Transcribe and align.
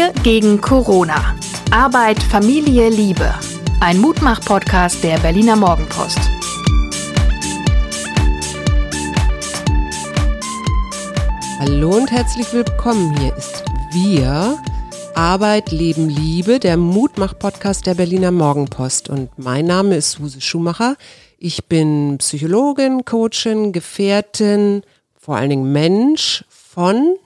Wir 0.00 0.14
gegen 0.22 0.62
Corona. 0.62 1.36
Arbeit, 1.70 2.22
Familie, 2.22 2.88
Liebe. 2.88 3.34
Ein 3.80 3.98
Mutmach-Podcast 3.98 5.04
der 5.04 5.18
Berliner 5.18 5.56
Morgenpost. 5.56 6.18
Hallo 11.58 11.98
und 11.98 12.10
herzlich 12.10 12.50
willkommen. 12.54 13.14
Hier 13.18 13.36
ist 13.36 13.62
Wir, 13.92 14.58
Arbeit, 15.14 15.70
Leben, 15.70 16.08
Liebe, 16.08 16.58
der 16.58 16.78
Mutmach-Podcast 16.78 17.84
der 17.84 17.94
Berliner 17.94 18.30
Morgenpost. 18.30 19.10
Und 19.10 19.28
mein 19.38 19.66
Name 19.66 19.96
ist 19.96 20.12
Suse 20.12 20.40
Schumacher. 20.40 20.96
Ich 21.36 21.66
bin 21.66 22.16
Psychologin, 22.16 23.04
Coachin, 23.04 23.72
Gefährtin, 23.72 24.80
vor 25.18 25.36
allen 25.36 25.50
Dingen 25.50 25.72
Mensch 25.72 26.46
von 26.48 27.16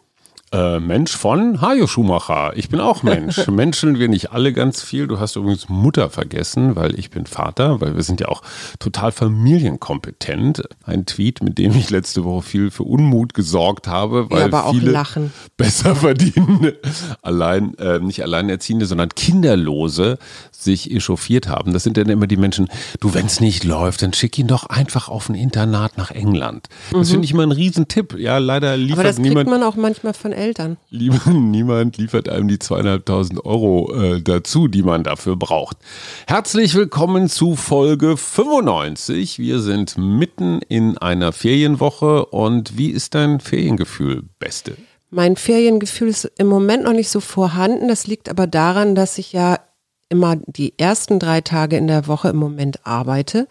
äh, 0.55 0.79
Mensch 0.79 1.17
von 1.17 1.61
Hajo 1.61 1.89
Schumacher. 1.89 2.53
Ich 2.55 2.69
bin 2.69 2.79
auch 2.79 3.03
Mensch. 3.03 3.45
Menschen 3.49 3.99
wir 3.99 4.09
nicht 4.09 4.31
alle 4.31 4.53
ganz 4.53 4.83
viel. 4.83 5.09
Du 5.09 5.19
hast 5.19 5.35
übrigens 5.35 5.69
Mutter 5.69 6.11
vergessen, 6.11 6.77
weil 6.77 6.97
ich 6.97 7.11
bin 7.11 7.27
Vater, 7.27 7.81
weil 7.81 7.97
wir 7.97 8.05
sind 8.05 8.21
ja 8.21 8.29
auch 8.29 8.43
total 8.79 9.11
familienkompetent. 9.11 10.63
Ein 10.85 11.07
Tweet, 11.07 11.43
mit 11.43 11.59
dem 11.59 11.73
ich 11.73 11.91
letzte 11.91 12.23
Woche 12.23 12.43
viel 12.43 12.71
für 12.71 12.85
Unmut 12.85 13.35
gesorgt 13.35 13.89
habe, 13.89 14.31
weil 14.31 14.41
ja, 14.41 14.45
aber 14.47 14.71
viele 14.71 14.93
lachen. 14.93 15.33
besser 15.57 15.97
verdienende, 15.97 16.79
allein, 17.23 17.75
äh, 17.79 17.99
nicht 17.99 18.23
Alleinerziehende, 18.23 18.87
sondern 18.87 19.09
Kinderlose 19.09 20.19
sich 20.53 20.93
echauffiert 20.93 21.49
haben. 21.49 21.73
Das 21.73 21.83
sind 21.83 21.97
dann 21.97 22.09
immer 22.09 22.29
die 22.29 22.37
Menschen, 22.37 22.69
du, 23.01 23.13
wenn 23.13 23.27
es 23.27 23.41
nicht 23.41 23.65
läuft, 23.65 24.03
dann 24.03 24.13
schick 24.13 24.39
ihn 24.39 24.47
doch 24.47 24.67
einfach 24.67 25.09
auf 25.09 25.29
ein 25.29 25.35
Internat 25.35 25.99
nach 25.99 26.13
England. 26.13 26.69
Das 26.93 27.09
mhm. 27.09 27.13
finde 27.13 27.25
ich 27.25 27.33
immer 27.33 27.43
ein 27.43 27.53
Riesentipp. 27.53 28.17
Ja, 28.17 28.39
leider 28.39 28.77
liefert 28.77 29.01
aber 29.01 29.09
das 29.09 29.19
niemand. 29.19 29.51
man 29.51 29.65
auch 29.65 29.75
manchmal 29.75 30.15
von 30.15 30.33
Eltern. 30.33 30.44
Liebe, 30.91 31.19
niemand 31.31 31.97
liefert 31.97 32.29
einem 32.29 32.49
die 32.49 32.59
zweieinhalbtausend 32.59 33.45
Euro 33.45 33.95
äh, 33.95 34.21
dazu, 34.21 34.69
die 34.69 34.83
man 34.83 35.05
dafür 35.05 35.37
braucht. 35.37 35.79
Herzlich 36.27 36.75
willkommen 36.75 37.29
zu 37.29 37.57
Folge 37.57 38.17
95. 38.17 39.39
Wir 39.39 39.61
sind 39.61 39.97
mitten 39.97 40.61
in 40.69 40.99
einer 40.99 41.33
Ferienwoche 41.33 42.27
und 42.27 42.77
wie 42.77 42.91
ist 42.91 43.15
dein 43.15 43.41
Feriengefühl, 43.41 44.25
Beste? 44.39 44.77
Mein 45.11 45.37
Feriengefühl 45.37 46.09
ist 46.09 46.31
im 46.37 46.49
Moment 46.49 46.85
noch 46.85 46.93
nicht 46.93 47.09
so 47.09 47.21
vorhanden. 47.21 47.89
Das 47.89 48.07
liegt 48.07 48.29
aber 48.29 48.47
daran, 48.47 48.95
dass 48.95 49.17
ich 49.17 49.33
ja 49.33 49.61
immer 50.09 50.37
die 50.47 50.79
ersten 50.79 51.19
drei 51.19 51.41
Tage 51.41 51.77
in 51.77 51.87
der 51.87 52.07
Woche 52.07 52.29
im 52.29 52.37
Moment 52.37 52.87
arbeite 52.87 53.49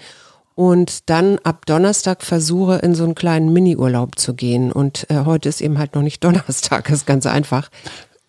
und 0.56 1.09
dann 1.09 1.40
ab 1.44 1.66
Donnerstag 1.66 2.23
versuche, 2.23 2.78
in 2.78 2.96
so 2.96 3.04
einen 3.04 3.16
kleinen 3.16 3.54
Miniurlaub 3.54 4.18
zu 4.18 4.34
gehen. 4.34 4.72
Und 4.72 5.10
äh, 5.10 5.26
heute 5.26 5.50
ist 5.50 5.62
eben 5.62 5.78
halt 5.78 5.95
noch 5.95 6.04
nicht 6.04 6.23
Donnerstag, 6.23 6.86
das 6.86 7.00
ist 7.00 7.06
ganz 7.06 7.26
einfach. 7.26 7.70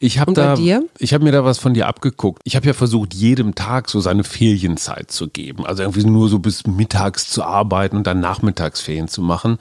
Ich 0.00 0.18
habe 0.18 0.34
da, 0.34 0.54
ich 0.98 1.14
habe 1.14 1.24
mir 1.24 1.32
da 1.32 1.46
was 1.46 1.58
von 1.58 1.72
dir 1.72 1.86
abgeguckt. 1.86 2.42
Ich 2.44 2.56
habe 2.56 2.66
ja 2.66 2.74
versucht, 2.74 3.14
jedem 3.14 3.54
Tag 3.54 3.88
so 3.88 4.00
seine 4.00 4.22
Ferienzeit 4.22 5.10
zu 5.10 5.28
geben. 5.28 5.64
Also 5.64 5.82
irgendwie 5.82 6.04
nur 6.04 6.28
so 6.28 6.40
bis 6.40 6.66
mittags 6.66 7.30
zu 7.30 7.42
arbeiten 7.42 7.96
und 7.96 8.06
dann 8.06 8.20
Nachmittagsferien 8.20 9.08
zu 9.08 9.22
machen. 9.22 9.56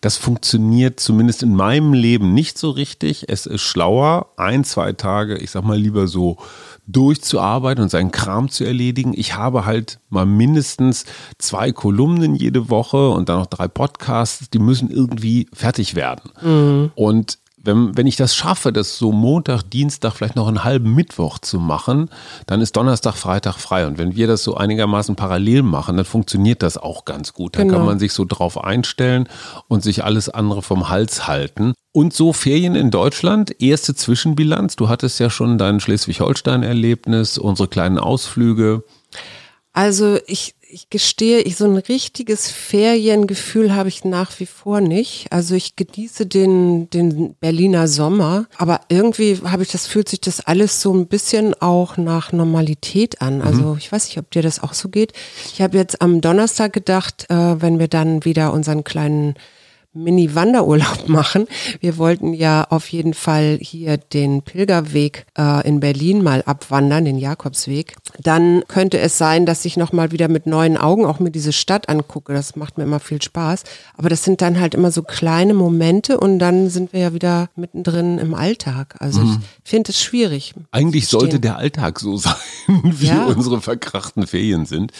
Das 0.00 0.16
funktioniert 0.16 0.98
zumindest 0.98 1.44
in 1.44 1.54
meinem 1.54 1.92
Leben 1.92 2.34
nicht 2.34 2.58
so 2.58 2.70
richtig. 2.70 3.26
Es 3.28 3.46
ist 3.46 3.62
schlauer, 3.62 4.30
ein, 4.36 4.64
zwei 4.64 4.94
Tage, 4.94 5.36
ich 5.38 5.52
sag 5.52 5.62
mal 5.62 5.78
lieber 5.78 6.08
so 6.08 6.38
durchzuarbeiten 6.86 7.82
und 7.82 7.90
seinen 7.90 8.10
Kram 8.10 8.48
zu 8.48 8.64
erledigen. 8.64 9.12
Ich 9.16 9.36
habe 9.36 9.64
halt 9.64 10.00
mal 10.10 10.26
mindestens 10.26 11.04
zwei 11.38 11.72
Kolumnen 11.72 12.34
jede 12.34 12.70
Woche 12.70 13.10
und 13.10 13.28
dann 13.28 13.38
noch 13.38 13.46
drei 13.46 13.68
Podcasts, 13.68 14.50
die 14.50 14.58
müssen 14.58 14.90
irgendwie 14.90 15.48
fertig 15.52 15.94
werden. 15.94 16.30
Mhm. 16.42 16.92
Und 16.94 17.38
wenn, 17.64 17.96
wenn 17.96 18.06
ich 18.06 18.16
das 18.16 18.36
schaffe, 18.36 18.72
das 18.72 18.98
so 18.98 19.10
Montag, 19.10 19.62
Dienstag, 19.62 20.12
vielleicht 20.12 20.36
noch 20.36 20.48
einen 20.48 20.64
halben 20.64 20.94
Mittwoch 20.94 21.38
zu 21.38 21.58
machen, 21.58 22.10
dann 22.46 22.60
ist 22.60 22.76
Donnerstag, 22.76 23.14
Freitag 23.14 23.56
frei. 23.56 23.86
Und 23.86 23.98
wenn 23.98 24.16
wir 24.16 24.26
das 24.26 24.42
so 24.42 24.54
einigermaßen 24.56 25.16
parallel 25.16 25.62
machen, 25.62 25.96
dann 25.96 26.04
funktioniert 26.04 26.62
das 26.62 26.76
auch 26.76 27.04
ganz 27.04 27.32
gut. 27.32 27.56
Dann 27.56 27.68
genau. 27.68 27.78
kann 27.78 27.86
man 27.86 27.98
sich 27.98 28.12
so 28.12 28.24
drauf 28.24 28.62
einstellen 28.62 29.28
und 29.68 29.82
sich 29.82 30.04
alles 30.04 30.28
andere 30.28 30.62
vom 30.62 30.90
Hals 30.90 31.26
halten. 31.26 31.72
Und 31.96 32.12
so 32.12 32.32
Ferien 32.32 32.74
in 32.74 32.90
Deutschland, 32.90 33.62
erste 33.62 33.94
Zwischenbilanz. 33.94 34.74
Du 34.74 34.88
hattest 34.88 35.20
ja 35.20 35.30
schon 35.30 35.58
dein 35.58 35.78
Schleswig-Holstein-Erlebnis, 35.78 37.38
unsere 37.38 37.68
kleinen 37.68 37.98
Ausflüge. 38.00 38.82
Also 39.72 40.18
ich, 40.26 40.56
ich 40.68 40.90
gestehe, 40.90 41.42
ich 41.42 41.54
so 41.54 41.66
ein 41.66 41.76
richtiges 41.76 42.50
Feriengefühl 42.50 43.76
habe 43.76 43.90
ich 43.90 44.04
nach 44.04 44.40
wie 44.40 44.46
vor 44.46 44.80
nicht. 44.80 45.28
Also 45.30 45.54
ich 45.54 45.76
genieße 45.76 46.26
den, 46.26 46.90
den 46.90 47.34
Berliner 47.34 47.86
Sommer, 47.86 48.46
aber 48.58 48.80
irgendwie 48.88 49.38
habe 49.44 49.62
ich 49.62 49.70
das, 49.70 49.86
fühlt 49.86 50.08
sich 50.08 50.20
das 50.20 50.40
alles 50.40 50.80
so 50.80 50.92
ein 50.92 51.06
bisschen 51.06 51.54
auch 51.54 51.96
nach 51.96 52.32
Normalität 52.32 53.22
an. 53.22 53.40
Also 53.40 53.62
mhm. 53.74 53.78
ich 53.78 53.92
weiß 53.92 54.08
nicht, 54.08 54.18
ob 54.18 54.32
dir 54.32 54.42
das 54.42 54.60
auch 54.60 54.74
so 54.74 54.88
geht. 54.88 55.12
Ich 55.52 55.62
habe 55.62 55.78
jetzt 55.78 56.02
am 56.02 56.20
Donnerstag 56.20 56.72
gedacht, 56.72 57.26
äh, 57.30 57.62
wenn 57.62 57.78
wir 57.78 57.86
dann 57.86 58.24
wieder 58.24 58.52
unseren 58.52 58.82
kleinen 58.82 59.36
Mini-Wanderurlaub 59.94 61.08
machen. 61.08 61.46
Wir 61.80 61.96
wollten 61.98 62.34
ja 62.34 62.66
auf 62.68 62.88
jeden 62.88 63.14
Fall 63.14 63.58
hier 63.60 63.96
den 63.96 64.42
Pilgerweg 64.42 65.26
äh, 65.38 65.66
in 65.66 65.80
Berlin 65.80 66.22
mal 66.22 66.42
abwandern, 66.42 67.04
den 67.04 67.18
Jakobsweg. 67.18 67.96
Dann 68.20 68.64
könnte 68.68 68.98
es 68.98 69.18
sein, 69.18 69.46
dass 69.46 69.64
ich 69.64 69.76
nochmal 69.76 70.12
wieder 70.12 70.28
mit 70.28 70.46
neuen 70.46 70.76
Augen 70.76 71.06
auch 71.06 71.20
mir 71.20 71.30
diese 71.30 71.52
Stadt 71.52 71.88
angucke. 71.88 72.32
Das 72.32 72.56
macht 72.56 72.78
mir 72.78 72.84
immer 72.84 73.00
viel 73.00 73.22
Spaß. 73.22 73.64
Aber 73.96 74.08
das 74.08 74.24
sind 74.24 74.40
dann 74.40 74.58
halt 74.58 74.74
immer 74.74 74.90
so 74.90 75.02
kleine 75.02 75.54
Momente 75.54 76.18
und 76.18 76.38
dann 76.38 76.68
sind 76.70 76.92
wir 76.92 77.00
ja 77.00 77.14
wieder 77.14 77.48
mittendrin 77.56 78.18
im 78.18 78.34
Alltag. 78.34 78.96
Also 78.98 79.20
mhm. 79.20 79.40
ich 79.64 79.70
finde 79.70 79.90
es 79.90 80.02
schwierig. 80.02 80.54
Eigentlich 80.72 81.08
sollte 81.08 81.40
der 81.40 81.56
Alltag 81.56 82.00
so 82.00 82.16
sein, 82.16 82.34
wie 82.66 83.06
ja. 83.06 83.26
unsere 83.26 83.60
verkrachten 83.60 84.26
Ferien 84.26 84.66
sind. 84.66 84.92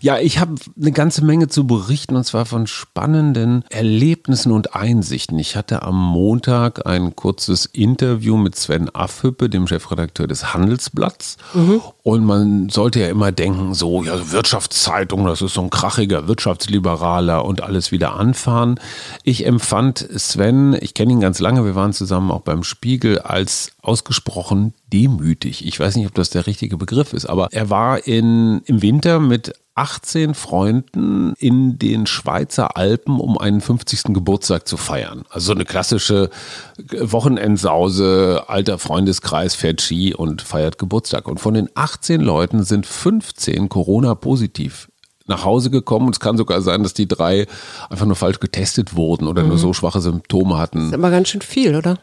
Ja, 0.00 0.18
ich 0.18 0.38
habe 0.38 0.56
eine 0.80 0.92
ganze 0.92 1.24
Menge 1.24 1.48
zu 1.48 1.66
berichten 1.66 2.16
und 2.16 2.24
zwar 2.24 2.46
von 2.46 2.66
spannenden 2.66 3.64
Erlebnissen 3.70 4.39
Erkenntnissen 4.40 4.52
und 4.52 4.74
Einsichten. 4.74 5.38
Ich 5.38 5.56
hatte 5.56 5.82
am 5.82 5.96
Montag 5.96 6.86
ein 6.86 7.14
kurzes 7.14 7.66
Interview 7.66 8.36
mit 8.36 8.56
Sven 8.56 8.88
Affüppe, 8.94 9.48
dem 9.48 9.66
Chefredakteur 9.66 10.26
des 10.26 10.54
Handelsblatts. 10.54 11.36
Mhm. 11.54 11.80
Und 12.02 12.24
man 12.24 12.68
sollte 12.70 13.00
ja 13.00 13.08
immer 13.08 13.32
denken, 13.32 13.74
so, 13.74 14.02
ja, 14.02 14.32
Wirtschaftszeitung, 14.32 15.26
das 15.26 15.42
ist 15.42 15.54
so 15.54 15.60
ein 15.62 15.70
krachiger 15.70 16.28
Wirtschaftsliberaler 16.28 17.44
und 17.44 17.62
alles 17.62 17.92
wieder 17.92 18.14
anfahren. 18.14 18.80
Ich 19.24 19.46
empfand 19.46 19.98
Sven, 20.16 20.76
ich 20.80 20.94
kenne 20.94 21.12
ihn 21.12 21.20
ganz 21.20 21.38
lange, 21.40 21.64
wir 21.64 21.74
waren 21.74 21.92
zusammen 21.92 22.30
auch 22.30 22.40
beim 22.40 22.62
Spiegel, 22.64 23.18
als 23.18 23.72
ausgesprochen 23.82 24.74
demütig. 24.92 25.66
Ich 25.66 25.78
weiß 25.78 25.96
nicht, 25.96 26.06
ob 26.06 26.14
das 26.14 26.30
der 26.30 26.46
richtige 26.46 26.76
Begriff 26.76 27.12
ist, 27.12 27.26
aber 27.26 27.48
er 27.52 27.70
war 27.70 28.06
in, 28.06 28.62
im 28.64 28.82
Winter 28.82 29.20
mit 29.20 29.52
18 29.80 30.34
Freunden 30.34 31.32
in 31.38 31.78
den 31.78 32.06
Schweizer 32.06 32.76
Alpen, 32.76 33.18
um 33.18 33.38
einen 33.38 33.62
50. 33.62 34.12
Geburtstag 34.12 34.68
zu 34.68 34.76
feiern. 34.76 35.24
Also 35.30 35.52
eine 35.52 35.64
klassische 35.64 36.28
Wochenendsause, 36.92 38.44
alter 38.48 38.78
Freundeskreis 38.78 39.54
fährt 39.54 39.80
Ski 39.80 40.14
und 40.14 40.42
feiert 40.42 40.76
Geburtstag. 40.76 41.26
Und 41.26 41.40
von 41.40 41.54
den 41.54 41.70
18 41.74 42.20
Leuten 42.20 42.62
sind 42.62 42.84
15 42.84 43.70
Corona-positiv 43.70 44.88
nach 45.26 45.44
Hause 45.44 45.70
gekommen 45.70 46.06
und 46.06 46.16
es 46.16 46.20
kann 46.20 46.36
sogar 46.36 46.60
sein, 46.60 46.82
dass 46.82 46.94
die 46.94 47.08
drei 47.08 47.46
einfach 47.88 48.06
nur 48.06 48.16
falsch 48.16 48.40
getestet 48.40 48.96
wurden 48.96 49.26
oder 49.28 49.42
mhm. 49.42 49.48
nur 49.48 49.58
so 49.58 49.72
schwache 49.72 50.00
Symptome 50.00 50.58
hatten. 50.58 50.78
Das 50.78 50.88
ist 50.88 50.94
aber 50.94 51.10
ganz 51.10 51.28
schön 51.28 51.40
viel, 51.40 51.76
oder? 51.76 51.98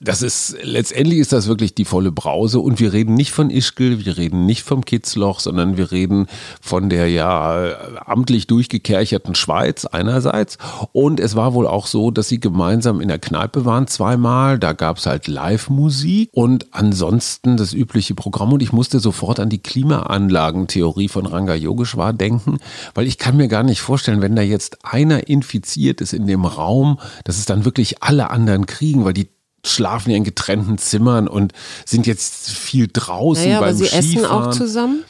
Das 0.00 0.22
ist, 0.22 0.56
letztendlich 0.62 1.18
ist 1.18 1.32
das 1.32 1.48
wirklich 1.48 1.74
die 1.74 1.84
volle 1.84 2.12
Brause 2.12 2.60
und 2.60 2.78
wir 2.78 2.92
reden 2.92 3.14
nicht 3.14 3.32
von 3.32 3.50
Ischgl, 3.50 4.04
wir 4.04 4.16
reden 4.16 4.46
nicht 4.46 4.62
vom 4.62 4.84
Kitzloch, 4.84 5.40
sondern 5.40 5.76
wir 5.76 5.90
reden 5.90 6.28
von 6.60 6.88
der 6.88 7.08
ja 7.10 7.74
amtlich 8.06 8.46
durchgekercherten 8.46 9.34
Schweiz 9.34 9.84
einerseits 9.84 10.58
und 10.92 11.18
es 11.18 11.34
war 11.34 11.54
wohl 11.54 11.66
auch 11.66 11.88
so, 11.88 12.12
dass 12.12 12.28
sie 12.28 12.38
gemeinsam 12.38 13.00
in 13.00 13.08
der 13.08 13.18
Kneipe 13.18 13.64
waren 13.64 13.88
zweimal, 13.88 14.60
da 14.60 14.74
gab 14.74 14.98
es 14.98 15.06
halt 15.06 15.26
Live-Musik 15.26 16.30
und 16.32 16.68
ansonsten 16.70 17.56
das 17.56 17.72
übliche 17.72 18.14
Programm 18.14 18.52
und 18.52 18.62
ich 18.62 18.72
musste 18.72 19.00
sofort 19.00 19.40
an 19.40 19.48
die 19.48 19.62
Klimaanlagentheorie 19.62 21.08
von 21.08 21.26
Ranga 21.26 21.54
Yogeshwar 21.54 22.12
denken, 22.12 22.57
weil 22.94 23.06
ich 23.06 23.18
kann 23.18 23.36
mir 23.36 23.48
gar 23.48 23.62
nicht 23.62 23.80
vorstellen, 23.80 24.22
wenn 24.22 24.36
da 24.36 24.42
jetzt 24.42 24.84
einer 24.84 25.28
infiziert 25.28 26.00
ist 26.00 26.12
in 26.12 26.26
dem 26.26 26.44
Raum, 26.44 26.98
dass 27.24 27.38
es 27.38 27.46
dann 27.46 27.64
wirklich 27.64 28.02
alle 28.02 28.30
anderen 28.30 28.66
kriegen, 28.66 29.04
weil 29.04 29.14
die 29.14 29.28
schlafen 29.64 30.10
ja 30.10 30.16
in 30.16 30.24
getrennten 30.24 30.78
Zimmern 30.78 31.28
und 31.28 31.52
sind 31.84 32.06
jetzt 32.06 32.50
viel 32.50 32.88
draußen 32.92 33.44
naja, 33.44 33.60
beim 33.60 33.68
aber 33.70 33.76
sie 33.76 33.86
Skifahren. 33.86 34.04
essen 34.04 34.26
auch 34.26 34.50
zusammen. 34.50 35.04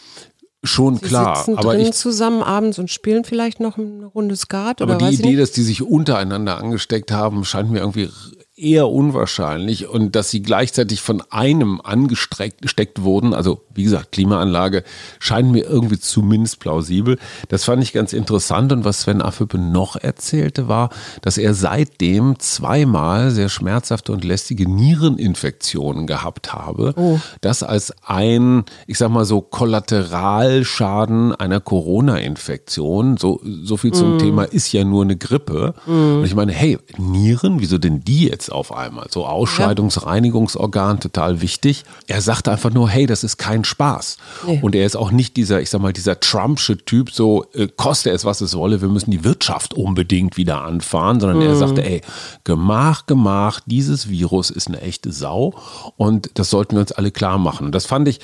Schon 0.65 0.97
sie 0.97 1.07
klar, 1.07 1.37
sitzen 1.37 1.57
aber 1.57 1.75
drin 1.75 1.87
ich, 1.87 1.93
zusammen 1.93 2.43
abends 2.43 2.81
und 2.81 2.91
spielen 2.91 3.25
vielleicht 3.25 3.61
noch 3.61 3.79
eine 3.79 4.07
Runde 4.07 4.35
Skat 4.35 4.83
aber 4.83 4.97
die 4.97 5.15
Idee, 5.15 5.37
dass 5.37 5.53
die 5.53 5.63
sich 5.63 5.83
untereinander 5.83 6.59
angesteckt 6.59 7.13
haben, 7.13 7.45
scheint 7.45 7.71
mir 7.71 7.79
irgendwie 7.79 8.11
eher 8.59 8.89
unwahrscheinlich 8.89 9.89
und 9.89 10.17
dass 10.17 10.31
sie 10.31 10.43
gleichzeitig 10.43 11.01
von 11.01 11.23
einem 11.31 11.81
angesteckt 11.81 13.03
wurden, 13.03 13.35
also 13.35 13.63
wie 13.75 13.85
gesagt, 13.85 14.13
Klimaanlage 14.13 14.83
scheint 15.21 15.53
mir 15.53 15.65
irgendwie 15.65 15.99
zumindest 15.99 16.59
plausibel. 16.59 17.19
Das 17.49 17.65
fand 17.65 17.83
ich 17.83 17.93
ganz 17.93 18.13
interessant 18.13 18.73
und 18.73 18.85
was 18.85 19.03
Sven 19.03 19.23
Affüppe 19.23 19.59
noch 19.59 19.97
erzählte 19.97 20.69
war, 20.69 20.91
dass 21.23 21.39
er 21.39 21.55
seitdem 21.55 22.39
zweimal 22.39 23.31
sehr 23.31 23.49
schmerzhafte 23.49 24.13
und 24.13 24.25
lästige 24.25 24.69
Niereninfektionen 24.69 26.07
gehabt 26.07 26.53
habe. 26.53 26.95
Oh. 26.97 27.21
Das 27.41 27.63
als 27.63 27.95
ein, 28.03 28.65
ich 28.87 28.99
sag 28.99 29.11
mal 29.11 29.25
so, 29.25 29.41
Kollateralschaden 29.41 31.35
einer 31.35 31.61
Corona-Infektion. 31.61 33.17
So, 33.17 33.41
so 33.45 33.77
viel 33.77 33.93
zum 33.93 34.17
mm. 34.17 34.19
Thema 34.19 34.45
ist 34.45 34.73
ja 34.73 34.85
nur 34.85 35.03
eine 35.03 35.17
Grippe. 35.17 35.75
Mm. 35.87 36.19
Und 36.19 36.25
ich 36.25 36.35
meine, 36.35 36.53
hey, 36.53 36.79
Nieren, 36.97 37.61
wieso 37.61 37.79
denn 37.79 38.01
die 38.01 38.27
jetzt 38.27 38.48
auf 38.51 38.73
einmal? 38.73 39.07
So 39.11 39.27
Ausscheidungsreinigungsorgan, 39.27 41.01
total 41.01 41.41
wichtig. 41.41 41.85
Er 42.07 42.21
sagte 42.21 42.51
einfach 42.51 42.71
nur, 42.71 42.89
hey, 42.89 43.07
das 43.07 43.25
ist 43.25 43.37
kein 43.37 43.65
Spaß. 43.65 44.17
Nee. 44.47 44.61
Und 44.63 44.75
er 44.75 44.87
ist 44.87 44.97
auch 44.97 45.11
nicht 45.11 45.37
dieser, 45.37 45.61
ich 45.61 45.71
sag 45.71 45.81
mal, 45.81 45.93
dieser 45.93 46.21
Trumpsche 46.21 46.79
Typ, 46.79 47.11
so 47.11 47.47
äh, 47.55 47.69
koste 47.77 48.11
es, 48.11 48.25
was 48.25 48.41
es 48.41 48.55
wolle, 48.55 48.81
wir 48.81 48.89
müssen 48.89 49.11
die 49.11 49.25
Wirtschaft 49.25 49.75
unbedingt 49.75 50.37
wieder 50.37 50.63
anfahren, 50.63 51.21
sondern 51.21 51.39
mm. 51.39 51.43
er 51.43 51.57
sagte, 51.57 51.85
ey, 51.85 52.03
gemach, 52.45 53.07
gemach, 53.07 53.61
dieses 53.67 54.09
Virus 54.09 54.51
ist 54.51 54.69
eine 54.69 54.81
echte 54.81 55.13
Sau 55.13 55.55
und 55.97 56.31
das 56.35 56.51
sollten 56.51 56.77
wir 56.77 56.81
uns 56.81 56.93
alle 56.93 57.11
klar 57.11 57.39
machen. 57.39 57.67
Und 57.67 57.75
das 57.75 57.87
fand 57.87 58.09
ich, 58.09 58.21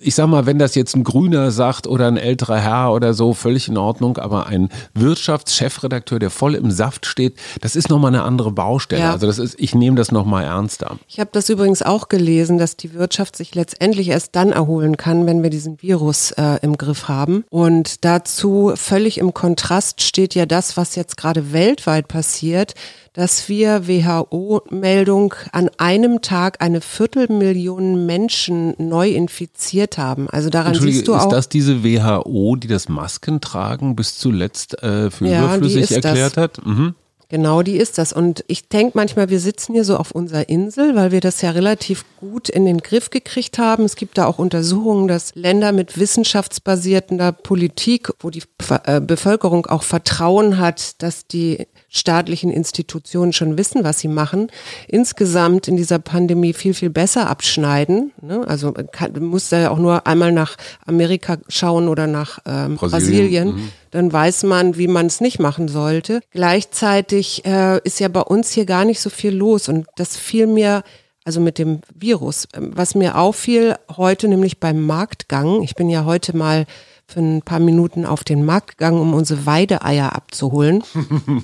ich 0.00 0.14
sag 0.14 0.28
mal, 0.28 0.46
wenn 0.46 0.58
das 0.58 0.74
jetzt 0.74 0.94
ein 0.96 1.04
Grüner 1.04 1.50
sagt 1.50 1.86
oder 1.86 2.06
ein 2.06 2.16
älterer 2.16 2.58
Herr 2.58 2.92
oder 2.92 3.14
so, 3.14 3.34
völlig 3.34 3.68
in 3.68 3.76
Ordnung, 3.76 4.18
aber 4.18 4.46
ein 4.46 4.68
Wirtschaftschefredakteur, 4.94 6.18
der 6.18 6.30
voll 6.30 6.54
im 6.54 6.70
Saft 6.70 7.06
steht, 7.06 7.36
das 7.60 7.76
ist 7.76 7.88
nochmal 7.88 8.14
eine 8.14 8.22
andere 8.22 8.52
Baustelle. 8.52 9.02
Ja. 9.02 9.12
Also 9.12 9.26
das 9.26 9.38
ist, 9.38 9.57
ich 9.58 9.74
nehme 9.74 9.96
das 9.96 10.12
nochmal 10.12 10.44
ernster. 10.44 10.98
Ich 11.08 11.20
habe 11.20 11.30
das 11.32 11.48
übrigens 11.48 11.82
auch 11.82 12.08
gelesen, 12.08 12.58
dass 12.58 12.76
die 12.76 12.94
Wirtschaft 12.94 13.36
sich 13.36 13.54
letztendlich 13.54 14.08
erst 14.08 14.36
dann 14.36 14.52
erholen 14.52 14.96
kann, 14.96 15.26
wenn 15.26 15.42
wir 15.42 15.50
diesen 15.50 15.82
Virus 15.82 16.30
äh, 16.32 16.58
im 16.62 16.78
Griff 16.78 17.08
haben. 17.08 17.44
Und 17.50 18.04
dazu 18.04 18.72
völlig 18.76 19.18
im 19.18 19.34
Kontrast 19.34 20.02
steht 20.02 20.34
ja 20.34 20.46
das, 20.46 20.76
was 20.76 20.94
jetzt 20.94 21.16
gerade 21.16 21.52
weltweit 21.52 22.08
passiert, 22.08 22.74
dass 23.12 23.48
wir 23.48 23.88
WHO-Meldung 23.88 25.34
an 25.52 25.70
einem 25.78 26.22
Tag 26.22 26.60
eine 26.60 26.80
Viertelmillion 26.80 28.06
Menschen 28.06 28.74
neu 28.78 29.10
infiziert 29.10 29.98
haben. 29.98 30.30
Also 30.30 30.50
daran 30.50 30.74
siehst 30.74 31.08
du 31.08 31.14
auch. 31.14 31.24
Ist 31.24 31.32
das 31.32 31.48
diese 31.48 31.82
WHO, 31.82 32.56
die 32.56 32.68
das 32.68 32.88
Maskentragen 32.88 33.96
bis 33.96 34.18
zuletzt 34.18 34.80
äh, 34.82 35.10
für 35.10 35.26
ja, 35.26 35.56
überflüssig 35.56 35.90
erklärt 35.90 36.36
das. 36.36 36.42
hat? 36.42 36.66
Mhm. 36.66 36.94
Genau, 37.30 37.60
die 37.60 37.76
ist 37.76 37.98
das. 37.98 38.14
Und 38.14 38.42
ich 38.48 38.70
denke 38.70 38.92
manchmal, 38.96 39.28
wir 39.28 39.38
sitzen 39.38 39.74
hier 39.74 39.84
so 39.84 39.98
auf 39.98 40.12
unserer 40.12 40.48
Insel, 40.48 40.96
weil 40.96 41.12
wir 41.12 41.20
das 41.20 41.42
ja 41.42 41.50
relativ 41.50 42.06
gut 42.18 42.48
in 42.48 42.64
den 42.64 42.78
Griff 42.78 43.10
gekriegt 43.10 43.58
haben. 43.58 43.84
Es 43.84 43.96
gibt 43.96 44.16
da 44.16 44.24
auch 44.24 44.38
Untersuchungen, 44.38 45.08
dass 45.08 45.34
Länder 45.34 45.72
mit 45.72 45.98
wissenschaftsbasierter 45.98 47.32
Politik, 47.32 48.10
wo 48.20 48.30
die 48.30 48.44
äh, 48.84 49.02
Bevölkerung 49.02 49.66
auch 49.66 49.82
Vertrauen 49.82 50.58
hat, 50.58 51.02
dass 51.02 51.26
die 51.26 51.66
staatlichen 51.88 52.50
Institutionen 52.50 53.32
schon 53.32 53.56
wissen, 53.56 53.82
was 53.82 53.98
sie 53.98 54.08
machen, 54.08 54.48
insgesamt 54.86 55.68
in 55.68 55.76
dieser 55.76 55.98
Pandemie 55.98 56.52
viel, 56.52 56.74
viel 56.74 56.90
besser 56.90 57.28
abschneiden. 57.28 58.12
Ne? 58.20 58.46
Also 58.46 58.72
kann, 58.72 59.12
man 59.12 59.24
muss 59.24 59.48
da 59.48 59.58
ja 59.58 59.70
auch 59.70 59.78
nur 59.78 60.06
einmal 60.06 60.32
nach 60.32 60.56
Amerika 60.84 61.38
schauen 61.48 61.88
oder 61.88 62.06
nach 62.06 62.40
ähm, 62.46 62.76
Brasilien. 62.76 63.00
Brasilien. 63.00 63.48
Mhm. 63.48 63.72
Dann 63.90 64.12
weiß 64.12 64.42
man, 64.42 64.76
wie 64.76 64.88
man 64.88 65.06
es 65.06 65.20
nicht 65.22 65.38
machen 65.38 65.68
sollte. 65.68 66.20
Gleichzeitig 66.30 67.44
äh, 67.46 67.80
ist 67.84 68.00
ja 68.00 68.08
bei 68.08 68.20
uns 68.20 68.52
hier 68.52 68.66
gar 68.66 68.84
nicht 68.84 69.00
so 69.00 69.08
viel 69.08 69.34
los 69.34 69.68
und 69.68 69.86
das 69.96 70.16
fiel 70.16 70.46
mir 70.46 70.82
also 71.24 71.40
mit 71.40 71.58
dem 71.58 71.80
Virus. 71.94 72.48
Ähm, 72.54 72.72
was 72.74 72.94
mir 72.94 73.16
auffiel 73.16 73.76
heute, 73.96 74.28
nämlich 74.28 74.60
beim 74.60 74.84
Marktgang, 74.84 75.62
ich 75.62 75.74
bin 75.74 75.90
ja 75.90 76.04
heute 76.04 76.36
mal 76.36 76.66
für 77.08 77.20
ein 77.20 77.42
paar 77.42 77.58
Minuten 77.58 78.04
auf 78.04 78.22
den 78.22 78.44
Markt 78.44 78.76
gegangen, 78.76 79.00
um 79.00 79.14
unsere 79.14 79.46
Weideeier 79.46 80.14
abzuholen. 80.14 80.82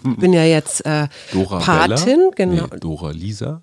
Ich 0.04 0.16
bin 0.18 0.32
ja 0.32 0.44
jetzt 0.44 0.84
äh, 0.84 1.08
Dora 1.32 1.58
Patin, 1.58 2.30
genau. 2.36 2.66
Nee, 2.70 2.78
Dora 2.80 3.10
Lisa. 3.10 3.62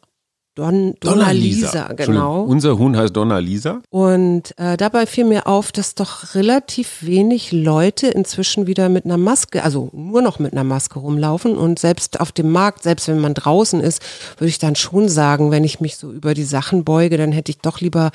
Don, 0.56 0.96
Donna, 1.00 1.16
Donna 1.16 1.32
Lisa, 1.32 1.68
Lisa 1.68 1.94
genau. 1.94 2.44
Unser 2.44 2.78
Huhn 2.78 2.98
heißt 2.98 3.16
Donna 3.16 3.38
Lisa. 3.38 3.82
Und 3.90 4.54
äh, 4.58 4.76
dabei 4.76 5.06
fiel 5.06 5.24
mir 5.24 5.48
auf, 5.48 5.72
dass 5.72 5.96
doch 5.96 6.36
relativ 6.36 7.04
wenig 7.06 7.54
Leute 7.54 8.08
inzwischen 8.08 8.68
wieder 8.68 8.90
mit 8.90 9.06
einer 9.06 9.18
Maske, 9.18 9.64
also 9.64 9.90
nur 9.94 10.22
noch 10.22 10.40
mit 10.40 10.52
einer 10.52 10.66
Maske 10.66 11.00
rumlaufen. 11.00 11.56
Und 11.56 11.80
selbst 11.80 12.20
auf 12.20 12.34
dem 12.34 12.52
Markt, 12.52 12.84
selbst 12.84 13.08
wenn 13.08 13.20
man 13.20 13.34
draußen 13.34 13.80
ist, 13.80 14.04
würde 14.40 14.50
ich 14.50 14.60
dann 14.60 14.76
schon 14.76 15.08
sagen, 15.08 15.52
wenn 15.52 15.64
ich 15.64 15.80
mich 15.80 15.96
so 15.96 16.12
über 16.12 16.34
die 16.34 16.44
Sachen 16.44 16.84
beuge, 16.84 17.16
dann 17.16 17.32
hätte 17.32 17.52
ich 17.52 17.60
doch 17.60 17.80
lieber 17.80 18.12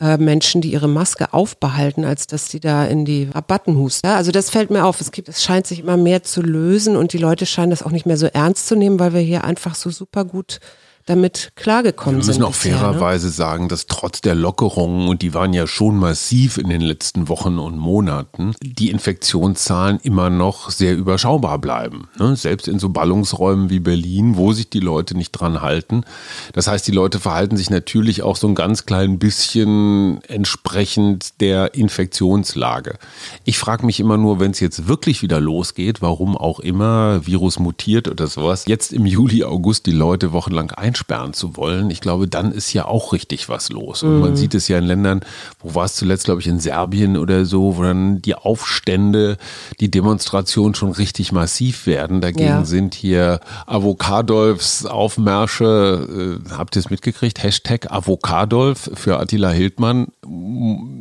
äh, 0.00 0.16
Menschen, 0.16 0.60
die 0.60 0.72
ihre 0.72 0.88
Maske 0.88 1.32
aufbehalten, 1.32 2.04
als 2.04 2.26
dass 2.26 2.48
die 2.48 2.60
da 2.60 2.84
in 2.84 3.04
die 3.04 3.28
Rabatten 3.32 3.76
husten. 3.76 4.06
Ja, 4.06 4.16
also 4.16 4.32
das 4.32 4.50
fällt 4.50 4.70
mir 4.70 4.84
auf. 4.84 5.00
Es 5.00 5.12
gibt, 5.12 5.28
es 5.28 5.44
scheint 5.44 5.66
sich 5.66 5.80
immer 5.80 5.96
mehr 5.96 6.22
zu 6.22 6.42
lösen 6.42 6.96
und 6.96 7.12
die 7.12 7.18
Leute 7.18 7.46
scheinen 7.46 7.70
das 7.70 7.82
auch 7.82 7.92
nicht 7.92 8.06
mehr 8.06 8.16
so 8.16 8.26
ernst 8.26 8.66
zu 8.66 8.74
nehmen, 8.74 8.98
weil 8.98 9.14
wir 9.14 9.20
hier 9.20 9.44
einfach 9.44 9.74
so 9.74 9.90
super 9.90 10.24
gut 10.24 10.58
damit 11.06 11.52
klargekommen 11.54 12.22
sind. 12.22 12.40
Wir 12.40 12.40
müssen 12.40 12.40
sind 12.40 12.44
auch 12.44 12.52
bisher, 12.52 12.72
ne? 12.72 12.78
fairerweise 12.78 13.26
ne? 13.26 13.32
sagen, 13.32 13.68
dass 13.68 13.86
trotz 13.86 14.20
der 14.20 14.34
Lockerungen, 14.34 15.08
und 15.08 15.22
die 15.22 15.34
waren 15.34 15.52
ja 15.52 15.66
schon 15.66 15.96
massiv 15.96 16.56
in 16.56 16.70
den 16.70 16.80
letzten 16.80 17.28
Wochen 17.28 17.58
und 17.58 17.76
Monaten, 17.76 18.54
die 18.62 18.90
Infektionszahlen 18.90 19.98
immer 20.02 20.30
noch 20.30 20.70
sehr 20.70 20.96
überschaubar 20.96 21.58
bleiben. 21.58 22.08
Ne? 22.18 22.36
Selbst 22.36 22.68
in 22.68 22.78
so 22.78 22.88
Ballungsräumen 22.88 23.70
wie 23.70 23.80
Berlin, 23.80 24.36
wo 24.36 24.52
sich 24.52 24.70
die 24.70 24.80
Leute 24.80 25.16
nicht 25.16 25.32
dran 25.32 25.60
halten. 25.60 26.04
Das 26.52 26.68
heißt, 26.68 26.86
die 26.86 26.92
Leute 26.92 27.20
verhalten 27.20 27.56
sich 27.56 27.70
natürlich 27.70 28.22
auch 28.22 28.36
so 28.36 28.48
ein 28.48 28.54
ganz 28.54 28.86
klein 28.86 29.18
bisschen 29.18 30.22
entsprechend 30.24 31.40
der 31.40 31.74
Infektionslage. 31.74 32.98
Ich 33.44 33.58
frage 33.58 33.84
mich 33.84 34.00
immer 34.00 34.16
nur, 34.16 34.40
wenn 34.40 34.52
es 34.52 34.60
jetzt 34.60 34.88
wirklich 34.88 35.22
wieder 35.22 35.40
losgeht, 35.40 36.00
warum 36.00 36.36
auch 36.36 36.60
immer, 36.60 37.26
Virus 37.26 37.58
mutiert 37.58 38.08
oder 38.08 38.26
sowas, 38.26 38.64
jetzt 38.66 38.92
im 38.92 39.04
Juli, 39.04 39.44
August 39.44 39.86
die 39.86 39.92
Leute 39.92 40.32
wochenlang 40.32 40.70
ein 40.70 40.93
einsperren 40.94 41.32
zu 41.32 41.56
wollen, 41.56 41.90
ich 41.90 42.00
glaube, 42.00 42.28
dann 42.28 42.52
ist 42.52 42.72
ja 42.72 42.86
auch 42.86 43.12
richtig 43.12 43.48
was 43.48 43.70
los. 43.70 44.02
Und 44.02 44.14
mhm. 44.14 44.20
man 44.20 44.36
sieht 44.36 44.54
es 44.54 44.68
ja 44.68 44.78
in 44.78 44.84
Ländern, 44.84 45.20
wo 45.58 45.74
war 45.74 45.84
es 45.84 45.96
zuletzt, 45.96 46.24
glaube 46.24 46.40
ich, 46.40 46.46
in 46.46 46.60
Serbien 46.60 47.16
oder 47.16 47.44
so, 47.44 47.76
wo 47.76 47.82
dann 47.82 48.22
die 48.22 48.34
Aufstände, 48.34 49.36
die 49.80 49.90
Demonstrationen 49.90 50.74
schon 50.74 50.92
richtig 50.92 51.32
massiv 51.32 51.86
werden. 51.86 52.20
Dagegen 52.20 52.44
ja. 52.44 52.64
sind 52.64 52.94
hier 52.94 53.40
Avocadolfs 53.66 54.86
Aufmärsche, 54.86 56.40
äh, 56.46 56.50
habt 56.54 56.76
ihr 56.76 56.80
es 56.80 56.90
mitgekriegt? 56.90 57.42
Hashtag 57.42 57.90
Avocadolf 57.90 58.90
für 58.94 59.18
Attila 59.18 59.50
Hildmann. 59.50 60.08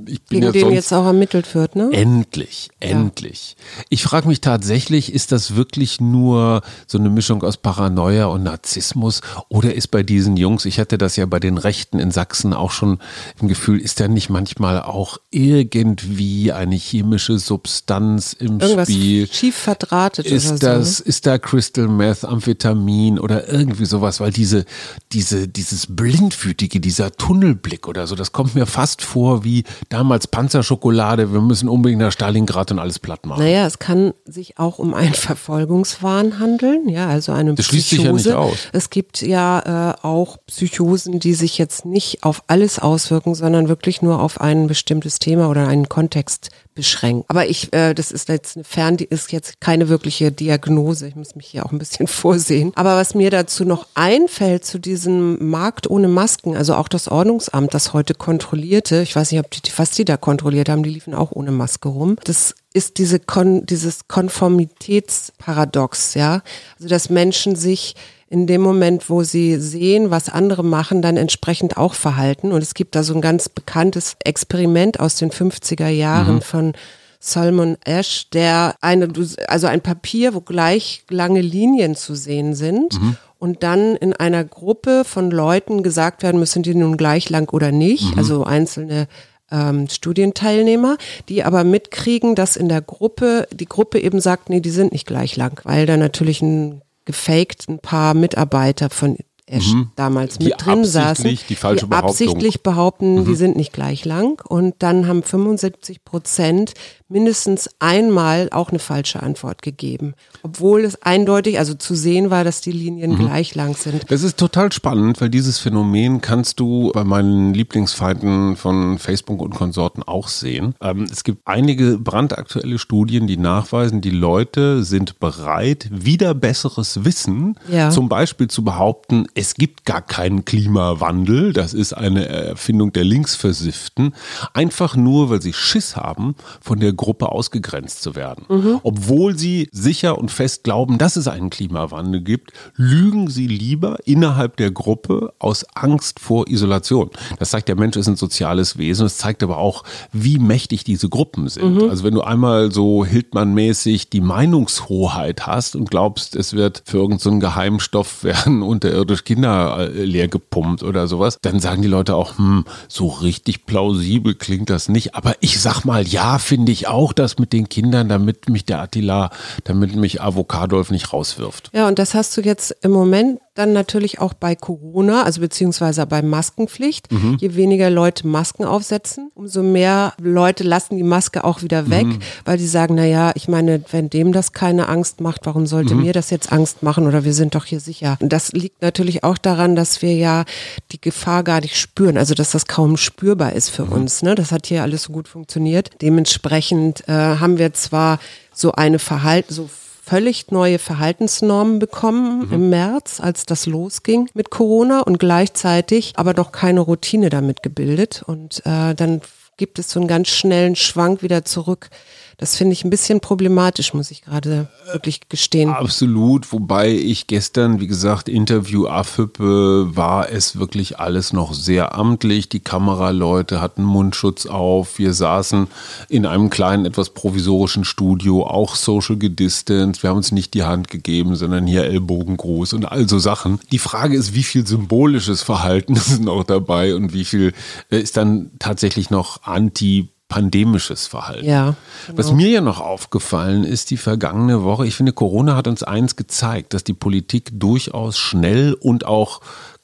Ich 0.08 0.22
bin 0.24 0.42
Gegen 0.42 0.52
den 0.52 0.72
jetzt 0.72 0.92
auch 0.92 1.06
ermittelt 1.06 1.54
wird, 1.54 1.76
ne? 1.76 1.90
Endlich, 1.92 2.70
endlich. 2.80 3.56
Ja. 3.58 3.84
Ich 3.90 4.04
frage 4.04 4.28
mich 4.28 4.42
tatsächlich, 4.42 5.14
ist 5.14 5.32
das 5.32 5.56
wirklich 5.56 6.02
nur 6.02 6.62
so 6.88 6.98
eine 6.98 7.10
Mischung 7.10 7.44
aus 7.44 7.58
Paranoia 7.58 8.26
und 8.26 8.44
Narzissmus 8.44 9.22
oder 9.50 9.74
ist 9.74 9.83
ist 9.84 9.88
bei 9.92 10.04
diesen 10.04 10.38
Jungs, 10.38 10.66
ich 10.66 10.80
hatte 10.80 10.98
das 10.98 11.18
ja 11.18 11.26
bei 11.26 11.40
den 11.40 11.58
Rechten 11.58 12.00
in 12.00 12.12
Sachsen 12.12 12.54
auch 12.54 12.72
schon 12.72 13.00
im 13.42 13.48
Gefühl, 13.50 13.80
ist 13.80 14.00
da 14.00 14.08
nicht 14.08 14.30
manchmal 14.30 14.82
auch 14.82 15.18
irgendwie 15.30 16.52
eine 16.54 16.76
chemische 16.76 17.38
Substanz 17.38 18.34
im 18.34 18.60
Irgendwas 18.60 18.88
Spiel? 18.88 19.28
Schief 19.32 19.56
verdrahtet 19.56 20.26
ist 20.26 20.48
oder 20.48 20.78
das, 20.78 20.98
so, 20.98 21.04
ne? 21.04 21.10
Ist 21.10 21.26
da 21.26 21.38
Crystal 21.38 21.88
Meth, 21.88 22.24
Amphetamin 22.24 23.20
oder 23.20 23.50
irgendwie 23.50 23.86
sowas, 23.86 24.20
weil 24.22 24.32
diese, 24.32 24.66
diese, 25.12 25.48
dieses 25.48 25.88
Blindwütige, 25.88 26.80
dieser 26.80 27.12
Tunnelblick 27.12 27.88
oder 27.88 28.08
so, 28.08 28.16
das 28.16 28.32
kommt 28.32 28.56
mir 28.56 28.66
fast 28.66 29.02
vor 29.02 29.44
wie 29.44 29.66
damals 29.90 30.28
Panzerschokolade, 30.28 31.34
wir 31.34 31.42
müssen 31.42 31.68
unbedingt 31.68 32.02
nach 32.02 32.12
Stalingrad 32.12 32.72
und 32.72 32.80
alles 32.80 33.00
platt 33.00 33.26
machen. 33.26 33.44
Naja, 33.44 33.66
es 33.66 33.80
kann 33.80 34.14
sich 34.26 34.58
auch 34.60 34.80
um 34.80 34.94
einen 34.94 35.14
Verfolgungswahn 35.14 36.40
handeln, 36.40 36.88
ja, 36.88 37.10
also 37.10 37.34
eine 37.34 37.54
Das 37.54 37.66
schließt 37.66 37.90
sich 37.90 38.04
ja 38.04 38.14
nicht 38.14 38.32
aus. 38.32 38.58
Es 38.72 38.90
gibt 38.90 39.22
ja 39.22 39.62
äh, 39.74 39.94
auch 40.04 40.38
Psychosen, 40.46 41.20
die 41.20 41.34
sich 41.34 41.58
jetzt 41.58 41.84
nicht 41.86 42.24
auf 42.24 42.44
alles 42.48 42.78
auswirken, 42.78 43.34
sondern 43.34 43.68
wirklich 43.68 44.04
nur 44.04 44.22
auf 44.22 44.40
ein 44.40 44.68
bestimmtes 44.68 45.18
Thema 45.20 45.50
oder 45.50 45.68
einen 45.68 45.90
Kontext 45.90 46.52
beschränken. 46.76 47.26
Aber 47.28 47.48
ich, 47.48 47.74
äh, 47.74 47.96
das 47.96 48.12
ist 48.12 48.30
jetzt 48.30 48.56
eine 48.56 48.64
Fern, 48.64 48.96
die 48.98 49.06
ist 49.06 49.32
jetzt 49.32 49.60
keine 49.60 49.90
wirkliche 49.90 50.32
Diagnose. 50.32 51.08
Ich 51.08 51.16
muss 51.16 51.36
mich 51.36 51.48
hier 51.48 51.66
auch 51.66 51.72
ein 51.72 51.80
bisschen 51.80 52.06
vorsehen. 52.22 52.72
Aber 52.76 52.96
was 52.96 53.16
mir 53.16 53.32
dazu 53.32 53.66
noch 53.66 53.88
einfällt 53.96 54.64
zu 54.66 54.80
diesem 54.80 55.50
Markt 55.50 55.90
ohne 55.90 56.08
Masken, 56.08 56.56
also 56.56 56.76
auch 56.76 56.88
das 56.88 57.08
Ordnungsamt, 57.08 57.74
das 57.74 57.94
heute 57.94 58.14
kontrollierte, 58.14 59.02
ich 59.02 59.16
weiß 59.16 59.32
nicht, 59.32 59.40
ob 59.40 59.50
die, 59.50 59.62
was 59.76 59.90
die 59.92 60.06
da 60.06 60.18
kontrolliert 60.18 60.70
haben, 60.70 60.84
die 60.84 60.92
liefen 60.92 61.16
auch 61.16 61.32
ohne 61.32 61.52
Maske 61.52 61.90
rum. 61.90 62.18
Das 62.24 62.54
ist 62.74 63.00
diese 63.00 63.20
Kon 63.20 63.66
dieses 63.66 64.08
Konformitätsparadox, 64.08 66.14
ja. 66.14 66.44
Also 66.78 66.90
dass 66.90 67.10
Menschen 67.10 67.56
sich 67.56 67.96
in 68.34 68.48
dem 68.48 68.62
Moment, 68.62 69.12
wo 69.12 69.22
sie 69.22 69.58
sehen, 69.60 70.10
was 70.10 70.28
andere 70.28 70.64
machen, 70.64 71.04
dann 71.04 71.18
entsprechend 71.18 71.78
auch 71.78 71.94
verhalten. 71.94 72.52
Und 72.52 72.64
es 72.64 72.74
gibt 72.74 72.96
da 72.96 73.04
so 73.04 73.14
ein 73.14 73.22
ganz 73.22 73.48
bekanntes 73.48 74.16
Experiment 74.26 75.00
aus 75.00 75.18
den 75.18 75.30
50er 75.30 75.90
Jahren 75.90 76.36
mhm. 76.38 76.42
von 76.42 76.74
Salmon 77.20 77.78
Ash, 77.86 78.32
der 78.32 78.74
eine, 78.82 79.08
also 79.48 79.68
ein 79.68 79.82
Papier, 79.82 80.34
wo 80.34 80.42
gleich 80.42 81.04
lange 81.12 81.42
Linien 81.42 81.96
zu 81.96 82.16
sehen 82.16 82.56
sind. 82.56 83.00
Mhm. 83.00 83.18
Und 83.38 83.62
dann 83.62 83.96
in 83.98 84.14
einer 84.14 84.44
Gruppe 84.44 85.04
von 85.06 85.30
Leuten 85.30 85.84
gesagt 85.84 86.24
werden 86.24 86.40
müssen, 86.40 86.64
die 86.64 86.74
nun 86.74 86.98
gleich 86.98 87.30
lang 87.30 87.54
oder 87.54 87.72
nicht. 87.72 88.14
Mhm. 88.14 88.18
Also 88.18 88.46
einzelne 88.46 89.08
ähm, 89.52 89.88
Studienteilnehmer, 89.88 90.98
die 91.30 91.44
aber 91.44 91.64
mitkriegen, 91.64 92.34
dass 92.34 92.56
in 92.56 92.68
der 92.68 92.82
Gruppe, 92.82 93.48
die 93.52 93.68
Gruppe 93.68 94.00
eben 94.00 94.20
sagt, 94.20 94.50
nee, 94.50 94.60
die 94.60 94.72
sind 94.72 94.92
nicht 94.92 95.06
gleich 95.06 95.36
lang, 95.36 95.62
weil 95.66 95.86
da 95.86 95.98
natürlich 95.98 96.42
ein 96.42 96.82
gefaked 97.06 97.68
ein 97.68 97.80
paar 97.80 98.14
Mitarbeiter 98.14 98.90
von 98.90 99.18
mhm. 99.62 99.92
damals 99.96 100.38
die 100.38 100.46
mit 100.46 100.66
drin 100.66 100.86
saßen, 100.86 101.24
die, 101.50 101.56
falsche 101.56 101.88
die 101.88 101.94
absichtlich 101.94 102.64
behaupten, 102.64 103.22
mhm. 103.22 103.26
die 103.26 103.36
sind 103.36 103.56
nicht 103.56 103.74
gleich 103.74 104.06
lang. 104.06 104.42
Und 104.48 104.76
dann 104.80 105.08
haben 105.08 105.24
75 105.24 106.04
Prozent 106.04 106.74
mindestens 107.14 107.70
einmal 107.80 108.50
auch 108.52 108.70
eine 108.70 108.80
falsche 108.80 109.22
Antwort 109.22 109.62
gegeben. 109.62 110.16
Obwohl 110.42 110.82
es 110.82 111.02
eindeutig, 111.04 111.60
also 111.60 111.76
zu 111.76 111.96
sehen 111.96 112.32
war, 112.32 112.44
dass 112.44 112.60
die 112.60 112.72
Linien 112.72 113.12
mhm. 113.12 113.18
gleich 113.18 113.56
lang 113.56 113.76
sind. 113.76 114.10
Das 114.10 114.24
ist 114.24 114.38
total 114.38 114.72
spannend, 114.72 115.22
weil 115.22 115.30
dieses 115.30 115.60
Phänomen 115.60 116.22
kannst 116.22 116.60
du 116.60 116.92
bei 116.94 117.04
meinen 117.04 117.54
Lieblingsfeinden 117.54 118.56
von 118.56 118.98
Facebook 118.98 119.42
und 119.42 119.54
Konsorten 119.54 120.02
auch 120.04 120.28
sehen. 120.28 120.74
Ähm, 120.82 121.08
es 121.10 121.24
gibt 121.24 121.42
einige 121.46 122.00
brandaktuelle 122.00 122.80
Studien, 122.80 123.28
die 123.28 123.38
nachweisen, 123.38 124.02
die 124.02 124.10
Leute 124.10 124.84
sind 124.84 125.20
bereit, 125.20 125.88
wieder 125.92 126.34
besseres 126.34 127.06
Wissen, 127.06 127.60
ja. 127.72 127.92
zum 127.92 128.10
Beispiel 128.10 128.48
zu 128.48 128.64
behaupten, 128.64 129.28
es 129.44 129.56
gibt 129.56 129.84
gar 129.84 130.02
keinen 130.02 130.46
Klimawandel, 130.46 131.52
das 131.52 131.74
ist 131.74 131.92
eine 131.92 132.30
Erfindung 132.30 132.94
der 132.94 133.04
Linksversifften, 133.04 134.14
einfach 134.54 134.96
nur, 134.96 135.30
weil 135.30 135.42
sie 135.42 135.52
Schiss 135.52 135.98
haben, 135.98 136.36
von 136.62 136.80
der 136.80 136.94
Gruppe 136.94 137.30
ausgegrenzt 137.30 138.02
zu 138.02 138.16
werden. 138.16 138.46
Mhm. 138.48 138.80
Obwohl 138.84 139.38
sie 139.38 139.68
sicher 139.74 140.18
und 140.18 140.32
fest 140.32 140.64
glauben, 140.64 140.98
dass 140.98 141.18
es 141.18 141.28
einen 141.28 141.50
Klimawandel 141.50 142.22
gibt, 142.22 142.54
lügen 142.78 143.30
sie 143.30 143.48
lieber 143.48 143.98
innerhalb 144.06 144.56
der 144.56 144.72
Gruppe 144.72 145.34
aus 145.40 145.66
Angst 145.76 146.22
vor 146.22 146.48
Isolation. 146.48 147.10
Das 147.38 147.50
zeigt, 147.50 147.68
der 147.68 147.76
Mensch 147.76 147.98
ist 147.98 148.08
ein 148.08 148.16
soziales 148.16 148.78
Wesen. 148.78 149.08
Es 149.08 149.18
zeigt 149.18 149.44
aber 149.44 149.58
auch, 149.58 149.84
wie 150.14 150.40
mächtig 150.40 150.86
diese 150.86 151.10
Gruppen 151.10 151.50
sind. 151.50 151.82
Mhm. 151.82 151.90
Also 151.90 152.06
wenn 152.06 152.14
du 152.14 152.22
einmal 152.22 152.72
so 152.72 153.04
Hildmann-mäßig 153.04 154.10
die 154.10 154.22
Meinungshoheit 154.22 155.46
hast 155.46 155.76
und 155.76 155.90
glaubst, 155.90 156.38
es 156.38 156.54
wird 156.54 156.84
für 156.86 157.00
irgendeinen 157.00 157.42
so 157.42 157.48
Geheimstoff 157.48 158.24
werden 158.24 158.62
unterirdisch 158.62 159.23
Kinder 159.26 159.78
äh, 159.80 160.04
leer 160.04 160.28
gepumpt 160.28 160.84
oder 160.84 161.08
sowas, 161.08 161.38
dann 161.42 161.60
sagen 161.60 161.82
die 161.82 161.88
Leute 161.88 162.16
auch, 162.16 162.38
hm, 162.38 162.66
so 162.88 163.08
richtig 163.08 163.66
plausibel 163.66 164.36
klingt 164.36 164.70
das 164.70 164.90
nicht. 164.90 165.16
Aber 165.16 165.36
ich 165.40 165.60
sag 165.60 165.84
mal, 165.84 166.08
ja, 166.08 166.40
finde 166.40 166.72
ich 166.72 166.88
auch 166.88 167.14
das 167.14 167.40
mit 167.40 167.54
den 167.54 167.70
Kindern, 167.70 168.10
damit 168.10 168.50
mich 168.50 168.66
der 168.66 168.82
Attila, 168.82 169.30
damit 169.64 169.96
mich 169.96 170.22
Avocadolf 170.22 170.92
nicht 170.92 171.14
rauswirft. 171.14 171.72
Ja, 171.74 171.88
und 171.88 172.00
das 172.00 172.14
hast 172.14 172.36
du 172.38 172.42
jetzt 172.42 172.76
im 172.82 172.92
Moment 172.92 173.40
dann 173.54 173.72
natürlich 173.72 174.20
auch 174.20 174.34
bei 174.34 174.56
Corona, 174.56 175.24
also 175.24 175.42
beziehungsweise 175.42 176.06
bei 176.08 176.22
Maskenpflicht. 176.22 177.12
Mhm. 177.12 177.38
Je 177.40 177.56
weniger 177.56 177.90
Leute 177.90 178.28
Masken 178.28 178.66
aufsetzen, 178.66 179.32
umso 179.36 179.62
mehr 179.62 180.14
Leute 180.20 180.64
lassen 180.64 180.98
die 180.98 181.04
Maske 181.04 181.44
auch 181.44 181.62
wieder 181.62 181.90
weg, 181.90 182.08
mhm. 182.08 182.20
weil 182.46 182.58
die 182.58 182.68
sagen, 182.68 182.96
na 182.96 183.06
ja, 183.06 183.32
ich 183.36 183.48
meine, 183.48 183.84
wenn 183.92 184.10
dem 184.10 184.32
das 184.32 184.54
keine 184.54 184.90
Angst 184.90 185.22
macht, 185.22 185.46
warum 185.46 185.68
sollte 185.68 185.94
mhm. 185.94 186.02
mir 186.02 186.14
das 186.14 186.32
jetzt 186.32 186.52
Angst 186.52 186.82
machen 186.82 187.06
oder 187.06 187.24
wir 187.24 187.34
sind 187.34 187.54
doch 187.54 187.66
hier 187.66 187.80
sicher. 187.80 188.18
Und 188.20 188.34
das 188.34 188.52
liegt 188.54 188.82
natürlich 188.82 189.24
auch 189.24 189.38
daran, 189.38 189.76
dass 189.76 190.02
wir 190.02 190.16
ja 190.16 190.46
die 190.92 191.02
Gefahr 191.02 191.44
gar 191.44 191.62
nicht 191.62 191.78
spüren, 191.78 192.18
also 192.18 192.34
dass 192.34 192.52
das 192.52 192.66
kaum 192.66 192.98
spürbar 192.98 193.54
ist 193.54 193.70
für 193.70 193.86
mhm. 193.86 193.92
uns. 193.94 194.24
Ne? 194.24 194.34
Das 194.34 194.52
hat 194.52 194.66
hier 194.66 194.82
alles 194.82 195.04
so 195.04 195.14
gut 195.14 195.28
funktioniert. 195.28 195.92
Dementsprechend 196.02 197.08
äh, 197.08 197.12
haben 197.12 197.60
wir 197.60 197.74
zwar 197.74 198.20
so 198.52 198.72
eine 198.72 199.00
Verhalten, 199.00 199.54
so 199.54 199.70
völlig 200.06 200.52
neue 200.52 200.80
Verhaltensnormen 200.80 201.80
bekommen 201.80 202.48
mhm. 202.48 202.54
im 202.54 202.70
März, 202.70 203.22
als 203.22 203.46
das 203.46 203.66
losging 203.66 204.30
mit 204.34 204.50
Corona 204.50 205.00
und 205.00 205.18
gleichzeitig 205.18 206.14
aber 206.18 206.34
doch 206.34 206.52
keine 206.52 206.82
Routine 206.82 207.30
damit 207.30 207.64
gebildet. 207.64 208.22
Und 208.26 208.62
äh, 208.66 208.94
dann 208.96 209.22
gibt 209.56 209.80
es 209.80 209.90
so 209.90 210.00
einen 210.00 210.10
ganz 210.10 210.28
schnellen 210.28 210.76
Schwank 210.76 211.24
wieder 211.24 211.46
zurück 211.46 211.90
das 212.38 212.56
finde 212.56 212.74
ich 212.74 212.84
ein 212.84 212.90
bisschen 212.90 213.20
problematisch, 213.20 213.94
muss 213.94 214.12
ich 214.12 214.24
gerade 214.24 214.68
wirklich 214.92 215.22
gestehen. 215.30 215.70
Absolut, 215.70 216.52
wobei 216.52 216.92
ich 216.92 217.28
gestern, 217.28 217.80
wie 217.80 217.88
gesagt, 217.88 218.30
Interview 218.30 218.88
AFIP 218.88 219.40
war 219.40 220.30
es 220.30 220.58
wirklich 220.58 221.00
alles 221.00 221.34
noch 221.34 221.54
sehr 221.54 221.96
amtlich. 221.96 222.50
Die 222.50 222.60
Kameraleute 222.60 223.62
hatten 223.62 223.84
Mundschutz 223.84 224.46
auf. 224.46 224.98
Wir 225.00 225.14
saßen 225.14 225.68
in 226.10 226.26
einem 226.26 226.50
kleinen, 226.50 226.86
etwas 226.86 227.12
provisorischen 227.12 227.86
Studio, 227.86 228.46
auch 228.46 228.76
social 228.76 229.18
gedistanced. 229.18 230.04
Wir 230.04 230.10
haben 230.10 230.18
uns 230.18 230.32
nicht 230.32 230.54
die 230.54 230.64
Hand 230.64 230.90
gegeben, 230.90 231.36
sondern 231.36 231.68
hier 231.68 231.84
Ellbogengroß 231.84 232.74
und 232.74 232.86
all 232.86 233.08
so 233.08 233.20
Sachen. 233.20 233.60
Die 233.72 233.80
Frage 233.80 234.18
ist, 234.18 234.34
wie 234.34 234.44
viel 234.44 234.66
symbolisches 234.66 235.42
Verhalten 235.42 235.94
ist 235.96 236.22
noch 236.22 236.44
dabei 236.44 236.96
und 236.96 237.14
wie 237.14 237.26
viel 237.26 237.54
äh, 237.90 238.00
ist 238.00 238.18
dann 238.18 238.52
tatsächlich 238.60 239.10
noch 239.10 239.44
anti 239.44 240.10
pandemisches 240.34 241.06
Verhalten. 241.06 241.46
Ja, 241.46 241.76
genau. 242.08 242.18
Was 242.18 242.32
mir 242.32 242.50
ja 242.50 242.62
noch 242.62 242.80
aufgefallen 242.80 243.64
ist, 243.64 243.92
die 243.92 243.98
vergangene 243.98 244.64
Woche, 244.64 244.88
ich 244.88 244.96
finde, 244.96 245.14
Corona 245.14 245.56
hat 245.56 245.68
uns 245.68 245.84
eins 245.84 246.16
gezeigt, 246.16 246.74
dass 246.74 246.84
die 246.84 246.94
Politik 246.94 247.52
durchaus 247.54 248.18
schnell 248.18 248.74
und 248.74 249.06
auch 249.06 249.42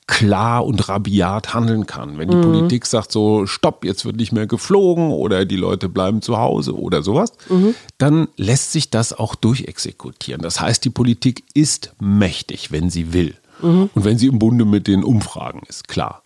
klar 0.07 0.65
und 0.65 0.89
rabiat 0.89 1.53
handeln 1.53 1.85
kann. 1.85 2.17
Wenn 2.17 2.31
die 2.31 2.35
mhm. 2.35 2.41
Politik 2.41 2.87
sagt 2.87 3.11
so, 3.11 3.45
stopp, 3.45 3.85
jetzt 3.85 4.05
wird 4.05 4.15
nicht 4.15 4.31
mehr 4.31 4.47
geflogen 4.47 5.11
oder 5.11 5.45
die 5.45 5.55
Leute 5.55 5.87
bleiben 5.87 6.23
zu 6.23 6.39
Hause 6.39 6.75
oder 6.75 7.03
sowas, 7.03 7.33
mhm. 7.47 7.75
dann 7.99 8.27
lässt 8.35 8.71
sich 8.71 8.89
das 8.89 9.13
auch 9.13 9.35
durchexekutieren. 9.35 10.41
Das 10.41 10.59
heißt, 10.59 10.83
die 10.83 10.89
Politik 10.89 11.43
ist 11.53 11.93
mächtig, 11.99 12.71
wenn 12.71 12.89
sie 12.89 13.13
will. 13.13 13.35
Mhm. 13.61 13.91
Und 13.93 14.03
wenn 14.03 14.17
sie 14.17 14.25
im 14.25 14.39
Bunde 14.39 14.65
mit 14.65 14.87
den 14.87 15.03
Umfragen 15.03 15.61
ist, 15.69 15.87
klar. 15.87 16.23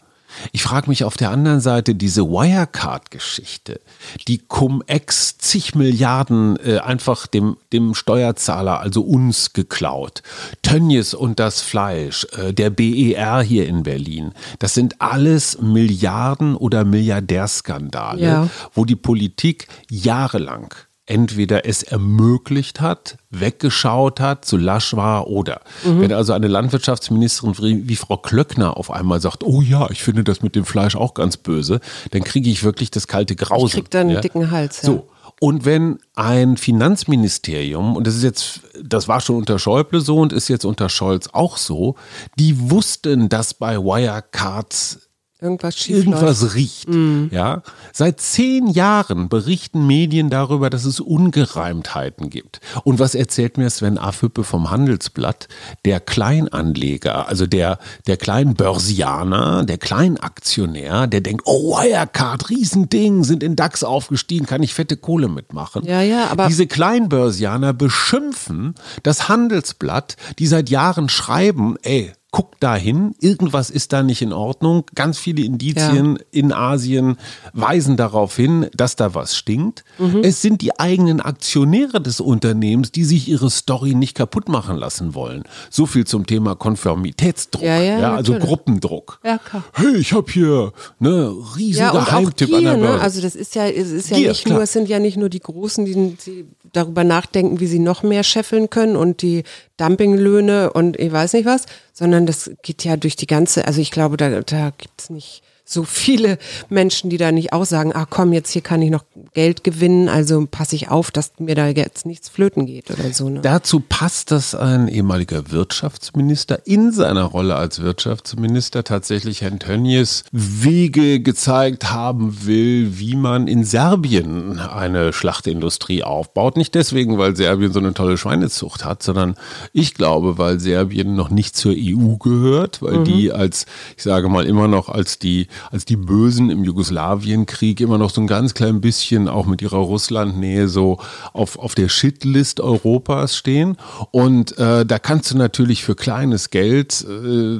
Ich 0.51 0.63
frage 0.63 0.89
mich 0.89 1.03
auf 1.03 1.17
der 1.17 1.31
anderen 1.31 1.61
Seite 1.61 1.95
diese 1.95 2.23
Wirecard-Geschichte, 2.23 3.79
die 4.27 4.39
Cum-Ex 4.39 5.37
zig 5.37 5.75
Milliarden 5.75 6.57
äh, 6.65 6.79
einfach 6.79 7.27
dem, 7.27 7.57
dem 7.71 7.95
Steuerzahler, 7.95 8.79
also 8.79 9.01
uns, 9.01 9.53
geklaut. 9.53 10.23
Tönnies 10.61 11.13
und 11.13 11.39
das 11.39 11.61
Fleisch, 11.61 12.27
äh, 12.37 12.53
der 12.53 12.69
BER 12.69 13.41
hier 13.41 13.67
in 13.67 13.83
Berlin, 13.83 14.33
das 14.59 14.73
sind 14.73 15.01
alles 15.01 15.59
Milliarden- 15.61 16.55
oder 16.55 16.83
Milliardärskandale, 16.83 18.21
ja. 18.21 18.49
wo 18.73 18.85
die 18.85 18.95
Politik 18.95 19.67
jahrelang 19.89 20.73
entweder 21.05 21.65
es 21.65 21.83
ermöglicht 21.83 22.79
hat, 22.79 23.17
weggeschaut 23.29 24.19
hat, 24.19 24.45
zu 24.45 24.57
lasch 24.57 24.95
war 24.95 25.27
oder. 25.27 25.61
Mhm. 25.83 26.01
Wenn 26.01 26.13
also 26.13 26.33
eine 26.33 26.47
Landwirtschaftsministerin 26.47 27.87
wie, 27.87 27.95
Frau 27.95 28.17
Klöckner 28.17 28.77
auf 28.77 28.89
einmal 28.89 29.19
sagt, 29.19 29.43
oh 29.43 29.61
ja, 29.61 29.89
ich 29.89 30.01
finde 30.01 30.23
das 30.23 30.41
mit 30.41 30.55
dem 30.55 30.65
Fleisch 30.65 30.95
auch 30.95 31.13
ganz 31.13 31.37
böse, 31.37 31.81
dann 32.11 32.23
kriege 32.23 32.49
ich 32.49 32.63
wirklich 32.63 32.89
das 32.89 33.07
kalte 33.07 33.35
Grausen. 33.35 33.67
Ich 33.67 33.73
krieg 33.73 33.91
dann 33.91 34.07
einen 34.07 34.11
ja? 34.11 34.21
dicken 34.21 34.51
Hals. 34.51 34.81
Ja. 34.81 34.87
So. 34.87 35.09
Und 35.39 35.65
wenn 35.65 35.99
ein 36.15 36.55
Finanzministerium, 36.55 37.97
und 37.97 38.07
das 38.07 38.15
ist 38.15 38.23
jetzt, 38.23 38.61
das 38.81 39.09
war 39.09 39.19
schon 39.19 39.35
unter 39.35 39.59
Schäuble 39.59 39.99
so 39.99 40.19
und 40.19 40.31
ist 40.31 40.47
jetzt 40.47 40.63
unter 40.63 40.87
Scholz 40.87 41.27
auch 41.33 41.57
so, 41.57 41.95
die 42.39 42.71
wussten, 42.71 43.27
dass 43.27 43.53
bei 43.53 43.77
Wirecards 43.77 45.09
irgendwas 45.43 45.77
schief 45.77 45.97
irgendwas 45.97 46.41
läuft. 46.41 46.55
riecht. 46.55 46.89
Mm. 46.89 47.25
Ja, 47.31 47.61
seit 47.91 48.19
zehn 48.21 48.67
Jahren 48.67 49.29
berichten 49.29 49.85
Medien 49.85 50.29
darüber, 50.29 50.69
dass 50.69 50.85
es 50.85 50.99
Ungereimtheiten 50.99 52.29
gibt. 52.29 52.61
Und 52.83 52.99
was 52.99 53.15
erzählt 53.15 53.57
mir 53.57 53.69
Sven 53.69 53.97
Affüppe 53.97 54.43
vom 54.43 54.71
Handelsblatt? 54.71 55.47
Der 55.85 55.99
Kleinanleger, 55.99 57.27
also 57.27 57.45
der 57.45 57.77
der 58.07 58.17
Kleinbörsianer, 58.17 59.63
der 59.63 59.77
Kleinaktionär, 59.77 61.07
der 61.07 61.21
denkt, 61.21 61.43
oh 61.45 61.77
Wirecard, 61.77 62.49
Riesending, 62.49 63.23
sind 63.23 63.43
in 63.43 63.55
DAX 63.55 63.83
aufgestiegen, 63.83 64.45
kann 64.45 64.63
ich 64.63 64.73
fette 64.73 64.97
Kohle 64.97 65.27
mitmachen. 65.27 65.85
Ja, 65.85 66.01
ja, 66.01 66.27
aber 66.27 66.47
diese 66.47 66.67
Kleinbörsianer 66.67 67.73
beschimpfen 67.73 68.75
das 69.03 69.29
Handelsblatt, 69.29 70.15
die 70.39 70.47
seit 70.47 70.69
Jahren 70.69 71.09
schreiben, 71.09 71.75
ey 71.81 72.13
guck 72.33 72.59
dahin, 72.59 73.13
irgendwas 73.21 73.69
ist 73.69 73.93
da 73.93 74.01
nicht 74.01 74.23
in 74.23 74.33
Ordnung. 74.33 74.85
Ganz 74.95 75.19
viele 75.19 75.43
Indizien 75.43 76.17
ja. 76.17 76.25
in 76.31 76.51
Asien 76.51 77.17
weisen 77.53 77.95
darauf 77.95 78.35
hin, 78.35 78.65
dass 78.75 78.95
da 78.95 79.13
was 79.13 79.37
stinkt. 79.37 79.83
Mhm. 79.99 80.21
Es 80.23 80.41
sind 80.41 80.63
die 80.63 80.77
eigenen 80.79 81.21
Aktionäre 81.21 82.01
des 82.01 82.19
Unternehmens, 82.19 82.91
die 82.91 83.03
sich 83.03 83.27
ihre 83.29 83.51
Story 83.51 83.93
nicht 83.93 84.15
kaputt 84.15 84.49
machen 84.49 84.77
lassen 84.77 85.13
wollen. 85.13 85.43
So 85.69 85.85
viel 85.85 86.05
zum 86.05 86.25
Thema 86.25 86.55
Konformitätsdruck, 86.55 87.61
ja, 87.61 87.79
ja, 87.79 87.99
ja 87.99 88.15
also 88.15 88.33
Gruppendruck. 88.33 89.19
Ja, 89.23 89.37
klar. 89.37 89.63
Hey, 89.73 89.95
ich 89.97 90.11
habe 90.11 90.31
hier 90.31 90.73
ne 90.97 91.31
riesen 91.55 91.81
ja, 91.81 91.91
Geheimtipp 91.91 92.47
Gier, 92.47 92.57
an 92.57 92.63
der 92.63 92.77
ne? 92.77 92.79
Börse. 92.79 92.97
Ne? 92.97 93.03
Also 93.03 93.21
das 93.21 93.35
ist 93.35 93.53
ja, 93.53 93.67
es 93.67 93.91
ist 93.91 94.09
ja 94.09 94.17
Gier, 94.17 94.29
nicht 94.29 94.45
klar. 94.45 94.55
nur, 94.55 94.63
es 94.63 94.73
sind 94.73 94.89
ja 94.89 94.97
nicht 94.97 95.17
nur 95.17 95.29
die 95.29 95.39
Großen, 95.39 95.85
die, 95.85 96.15
die 96.25 96.45
darüber 96.71 97.03
nachdenken, 97.03 97.59
wie 97.59 97.67
sie 97.67 97.77
noch 97.77 98.01
mehr 98.01 98.23
scheffeln 98.23 98.71
können 98.71 98.95
und 98.95 99.21
die 99.21 99.43
Dumpinglöhne 99.77 100.71
und 100.73 100.99
ich 100.99 101.11
weiß 101.11 101.33
nicht 101.33 101.45
was, 101.45 101.65
sondern 101.93 102.25
das 102.25 102.51
geht 102.63 102.83
ja 102.83 102.97
durch 102.97 103.15
die 103.15 103.27
ganze, 103.27 103.65
also 103.65 103.79
ich 103.79 103.91
glaube, 103.91 104.17
da, 104.17 104.41
da 104.41 104.71
gibt 104.77 104.99
es 104.99 105.09
nicht 105.09 105.43
so 105.63 105.83
viele 105.83 106.37
Menschen, 106.69 107.09
die 107.09 107.17
da 107.17 107.31
nicht 107.31 107.53
auch 107.53 107.65
sagen, 107.65 107.93
ah 107.93 108.05
komm, 108.09 108.33
jetzt 108.33 108.51
hier 108.51 108.61
kann 108.61 108.81
ich 108.81 108.89
noch 108.89 109.05
Geld 109.33 109.63
gewinnen, 109.63 110.09
also 110.09 110.47
passe 110.49 110.75
ich 110.75 110.89
auf, 110.89 111.11
dass 111.11 111.33
mir 111.39 111.55
da 111.55 111.67
jetzt 111.67 112.05
nichts 112.05 112.29
flöten 112.29 112.65
geht 112.65 112.91
oder 112.91 113.11
so. 113.13 113.29
Ne? 113.29 113.41
Dazu 113.41 113.79
passt, 113.79 114.31
dass 114.31 114.55
ein 114.55 114.87
ehemaliger 114.87 115.51
Wirtschaftsminister 115.51 116.65
in 116.65 116.91
seiner 116.91 117.23
Rolle 117.23 117.55
als 117.55 117.81
Wirtschaftsminister 117.81 118.83
tatsächlich 118.83 119.41
Herrn 119.41 119.59
Tönnies 119.59 120.23
Wege 120.31 121.19
gezeigt 121.19 121.91
haben 121.91 122.45
will, 122.45 122.99
wie 122.99 123.15
man 123.15 123.47
in 123.47 123.63
Serbien 123.63 124.59
eine 124.59 125.13
Schlachtindustrie 125.13 126.03
aufbaut. 126.03 126.57
Nicht 126.57 126.75
deswegen, 126.75 127.17
weil 127.17 127.35
Serbien 127.35 127.73
so 127.73 127.79
eine 127.79 127.93
tolle 127.93 128.17
Schweinezucht 128.17 128.85
hat, 128.85 129.03
sondern 129.03 129.35
ich 129.73 129.93
glaube, 129.93 130.37
weil 130.37 130.59
Serbien 130.59 131.15
noch 131.15 131.29
nicht 131.29 131.55
zur 131.55 131.73
EU 131.75 132.17
gehört, 132.17 132.81
weil 132.81 132.99
mhm. 132.99 133.03
die 133.05 133.31
als, 133.31 133.65
ich 133.97 134.03
sage 134.03 134.29
mal, 134.29 134.45
immer 134.45 134.67
noch 134.67 134.89
als 134.89 135.19
die 135.19 135.47
als 135.71 135.85
die 135.85 135.95
Bösen 135.95 136.49
im 136.49 136.63
Jugoslawienkrieg 136.63 137.81
immer 137.81 137.97
noch 137.97 138.09
so 138.09 138.21
ein 138.21 138.27
ganz 138.27 138.53
klein 138.53 138.81
bisschen 138.81 139.22
auch 139.27 139.45
mit 139.45 139.61
ihrer 139.61 139.77
Russlandnähe 139.77 140.67
so 140.67 140.97
auf, 141.33 141.57
auf 141.57 141.75
der 141.75 141.89
Shitlist 141.89 142.59
Europas 142.59 143.35
stehen. 143.35 143.77
Und 144.11 144.57
äh, 144.57 144.85
da 144.85 144.99
kannst 144.99 145.31
du 145.31 145.37
natürlich 145.37 145.83
für 145.83 145.95
kleines 145.95 146.49
Geld 146.49 147.05
äh, 147.07 147.59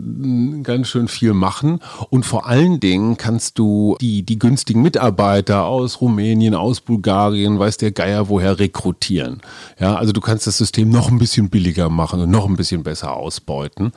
ganz 0.63 0.87
schön 0.87 1.07
viel 1.07 1.33
machen. 1.33 1.79
Und 2.09 2.25
vor 2.25 2.47
allen 2.47 2.79
Dingen 2.79 3.17
kannst 3.17 3.59
du 3.59 3.97
die, 4.01 4.23
die 4.23 4.39
günstigen 4.39 4.81
Mitarbeiter 4.81 5.65
aus 5.65 6.01
Rumänien, 6.01 6.55
aus 6.55 6.81
Bulgarien, 6.81 7.59
weiß 7.59 7.77
der 7.77 7.91
Geier 7.91 8.29
woher 8.29 8.59
rekrutieren. 8.59 9.41
Ja, 9.79 9.95
also 9.95 10.13
du 10.13 10.21
kannst 10.21 10.47
das 10.47 10.57
System 10.57 10.89
noch 10.89 11.09
ein 11.09 11.19
bisschen 11.19 11.49
billiger 11.49 11.89
machen 11.89 12.21
und 12.21 12.31
noch 12.31 12.47
ein 12.47 12.55
bisschen 12.55 12.83
besser 12.83 13.15
ausbeuten. 13.15 13.91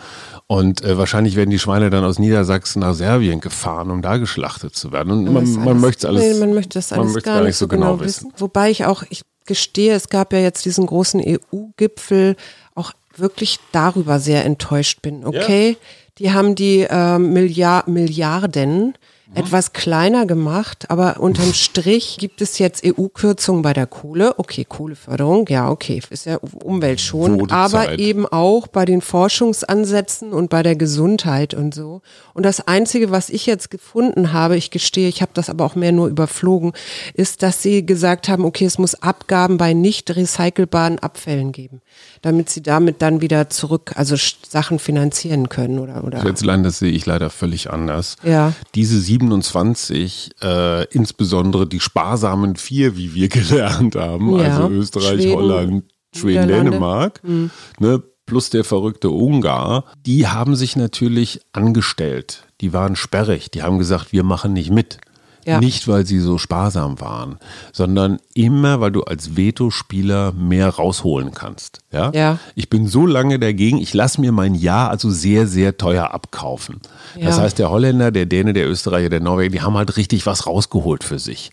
Und 0.46 0.82
äh, 0.82 0.98
wahrscheinlich 0.98 1.36
werden 1.36 1.50
die 1.50 1.58
Schweine 1.58 1.90
dann 1.90 2.04
aus 2.04 2.18
Niedersachsen 2.18 2.80
nach 2.80 2.94
Serbien 2.94 3.40
gefahren 3.40 3.66
fahren, 3.66 3.90
um 3.90 4.02
da 4.02 4.16
geschlachtet 4.16 4.76
zu 4.76 4.92
werden. 4.92 5.12
Und 5.12 5.32
man, 5.32 5.64
man 5.64 5.80
möchte 5.80 6.08
alles, 6.08 6.22
nee, 6.22 6.38
man 6.38 6.54
möchte 6.54 6.78
das 6.78 6.92
alles 6.92 7.14
gar, 7.22 7.38
gar, 7.38 7.44
nicht 7.44 7.55
so 7.58 7.68
genau, 7.68 7.92
genau 7.92 8.04
wissen. 8.04 8.26
wissen. 8.26 8.40
Wobei 8.40 8.70
ich 8.70 8.84
auch, 8.84 9.02
ich 9.10 9.22
gestehe, 9.46 9.94
es 9.94 10.08
gab 10.08 10.32
ja 10.32 10.40
jetzt 10.40 10.64
diesen 10.64 10.86
großen 10.86 11.22
EU-Gipfel, 11.24 12.36
auch 12.74 12.92
wirklich 13.16 13.58
darüber 13.72 14.18
sehr 14.18 14.44
enttäuscht 14.44 15.02
bin. 15.02 15.24
Okay, 15.24 15.70
ja. 15.70 15.76
die 16.18 16.32
haben 16.32 16.54
die 16.54 16.80
äh, 16.80 17.18
Milliard, 17.18 17.88
Milliarden 17.88 18.94
etwas 19.34 19.72
kleiner 19.72 20.24
gemacht, 20.24 20.88
aber 20.88 21.20
unterm 21.20 21.52
Strich 21.52 22.16
gibt 22.18 22.40
es 22.40 22.58
jetzt 22.58 22.84
EU-Kürzungen 22.84 23.62
bei 23.62 23.72
der 23.72 23.86
Kohle. 23.86 24.38
Okay, 24.38 24.64
Kohleförderung, 24.64 25.46
ja, 25.48 25.68
okay, 25.68 26.00
ist 26.10 26.26
ja 26.26 26.36
Umwelt 26.36 27.00
schon, 27.00 27.50
aber 27.50 27.98
eben 27.98 28.26
auch 28.26 28.68
bei 28.68 28.84
den 28.84 29.00
Forschungsansätzen 29.00 30.32
und 30.32 30.48
bei 30.48 30.62
der 30.62 30.76
Gesundheit 30.76 31.54
und 31.54 31.74
so. 31.74 32.02
Und 32.34 32.44
das 32.44 32.66
Einzige, 32.68 33.10
was 33.10 33.28
ich 33.28 33.46
jetzt 33.46 33.70
gefunden 33.70 34.32
habe, 34.32 34.56
ich 34.56 34.70
gestehe, 34.70 35.08
ich 35.08 35.22
habe 35.22 35.32
das 35.34 35.50
aber 35.50 35.64
auch 35.64 35.74
mehr 35.74 35.92
nur 35.92 36.06
überflogen, 36.06 36.72
ist, 37.14 37.42
dass 37.42 37.62
sie 37.62 37.84
gesagt 37.84 38.28
haben, 38.28 38.44
okay, 38.44 38.64
es 38.64 38.78
muss 38.78 38.94
Abgaben 39.02 39.56
bei 39.56 39.72
nicht 39.72 40.14
recycelbaren 40.14 40.98
Abfällen 41.00 41.52
geben, 41.52 41.82
damit 42.22 42.48
sie 42.48 42.62
damit 42.62 43.02
dann 43.02 43.20
wieder 43.20 43.50
zurück, 43.50 43.92
also 43.96 44.14
Sachen 44.48 44.78
finanzieren 44.78 45.48
können 45.48 45.78
oder 45.78 46.04
oder. 46.04 46.22
Schätzlein, 46.22 46.62
das 46.62 46.78
sehe 46.78 46.92
ich 46.92 47.06
leider 47.06 47.30
völlig 47.30 47.70
anders. 47.70 48.16
Ja. 48.22 48.52
Diese 48.74 49.00
27, 49.18 50.30
äh, 50.42 50.84
insbesondere 50.92 51.66
die 51.66 51.80
sparsamen 51.80 52.56
vier, 52.56 52.96
wie 52.96 53.14
wir 53.14 53.28
gelernt 53.30 53.96
haben, 53.96 54.38
ja. 54.38 54.44
also 54.44 54.68
Österreich, 54.68 55.22
Schweden, 55.22 55.34
Holland, 55.34 55.84
Schweden, 56.14 56.48
Dänemark, 56.48 57.20
mhm. 57.24 57.50
ne, 57.78 58.02
plus 58.26 58.50
der 58.50 58.64
verrückte 58.64 59.10
Ungar, 59.10 59.84
die 60.04 60.26
haben 60.26 60.56
sich 60.56 60.76
natürlich 60.76 61.40
angestellt. 61.52 62.44
Die 62.60 62.72
waren 62.72 62.96
sperrig, 62.96 63.50
die 63.50 63.62
haben 63.62 63.78
gesagt, 63.78 64.12
wir 64.12 64.24
machen 64.24 64.52
nicht 64.52 64.70
mit. 64.70 64.98
Ja. 65.46 65.60
Nicht, 65.60 65.86
weil 65.86 66.04
sie 66.04 66.18
so 66.18 66.38
sparsam 66.38 67.00
waren, 67.00 67.38
sondern 67.72 68.18
immer, 68.34 68.80
weil 68.80 68.90
du 68.90 69.04
als 69.04 69.36
Veto-Spieler 69.36 70.32
mehr 70.32 70.68
rausholen 70.68 71.32
kannst. 71.34 71.78
Ja? 71.92 72.10
ja. 72.12 72.38
Ich 72.56 72.68
bin 72.68 72.88
so 72.88 73.06
lange 73.06 73.38
dagegen, 73.38 73.78
ich 73.78 73.94
lasse 73.94 74.20
mir 74.20 74.32
mein 74.32 74.56
Ja 74.56 74.88
also 74.88 75.08
sehr, 75.08 75.46
sehr 75.46 75.76
teuer 75.76 76.10
abkaufen. 76.12 76.80
Ja. 77.16 77.26
Das 77.26 77.38
heißt, 77.38 77.60
der 77.60 77.70
Holländer, 77.70 78.10
der 78.10 78.26
Däne, 78.26 78.54
der 78.54 78.68
Österreicher, 78.68 79.08
der 79.08 79.20
Norweger, 79.20 79.50
die 79.50 79.62
haben 79.62 79.76
halt 79.76 79.96
richtig 79.96 80.26
was 80.26 80.48
rausgeholt 80.48 81.04
für 81.04 81.20
sich. 81.20 81.52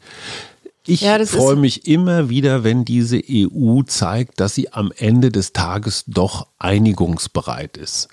Ich 0.88 1.02
ja, 1.02 1.24
freue 1.26 1.56
mich 1.56 1.88
immer 1.88 2.30
wieder, 2.30 2.64
wenn 2.64 2.86
diese 2.86 3.22
EU 3.30 3.84
zeigt, 3.84 4.40
dass 4.40 4.56
sie 4.56 4.74
am 4.74 4.92
Ende 4.98 5.32
des 5.32 5.54
Tages 5.54 6.04
doch 6.08 6.48
einigungsbereit 6.58 7.78
ist. 7.78 8.10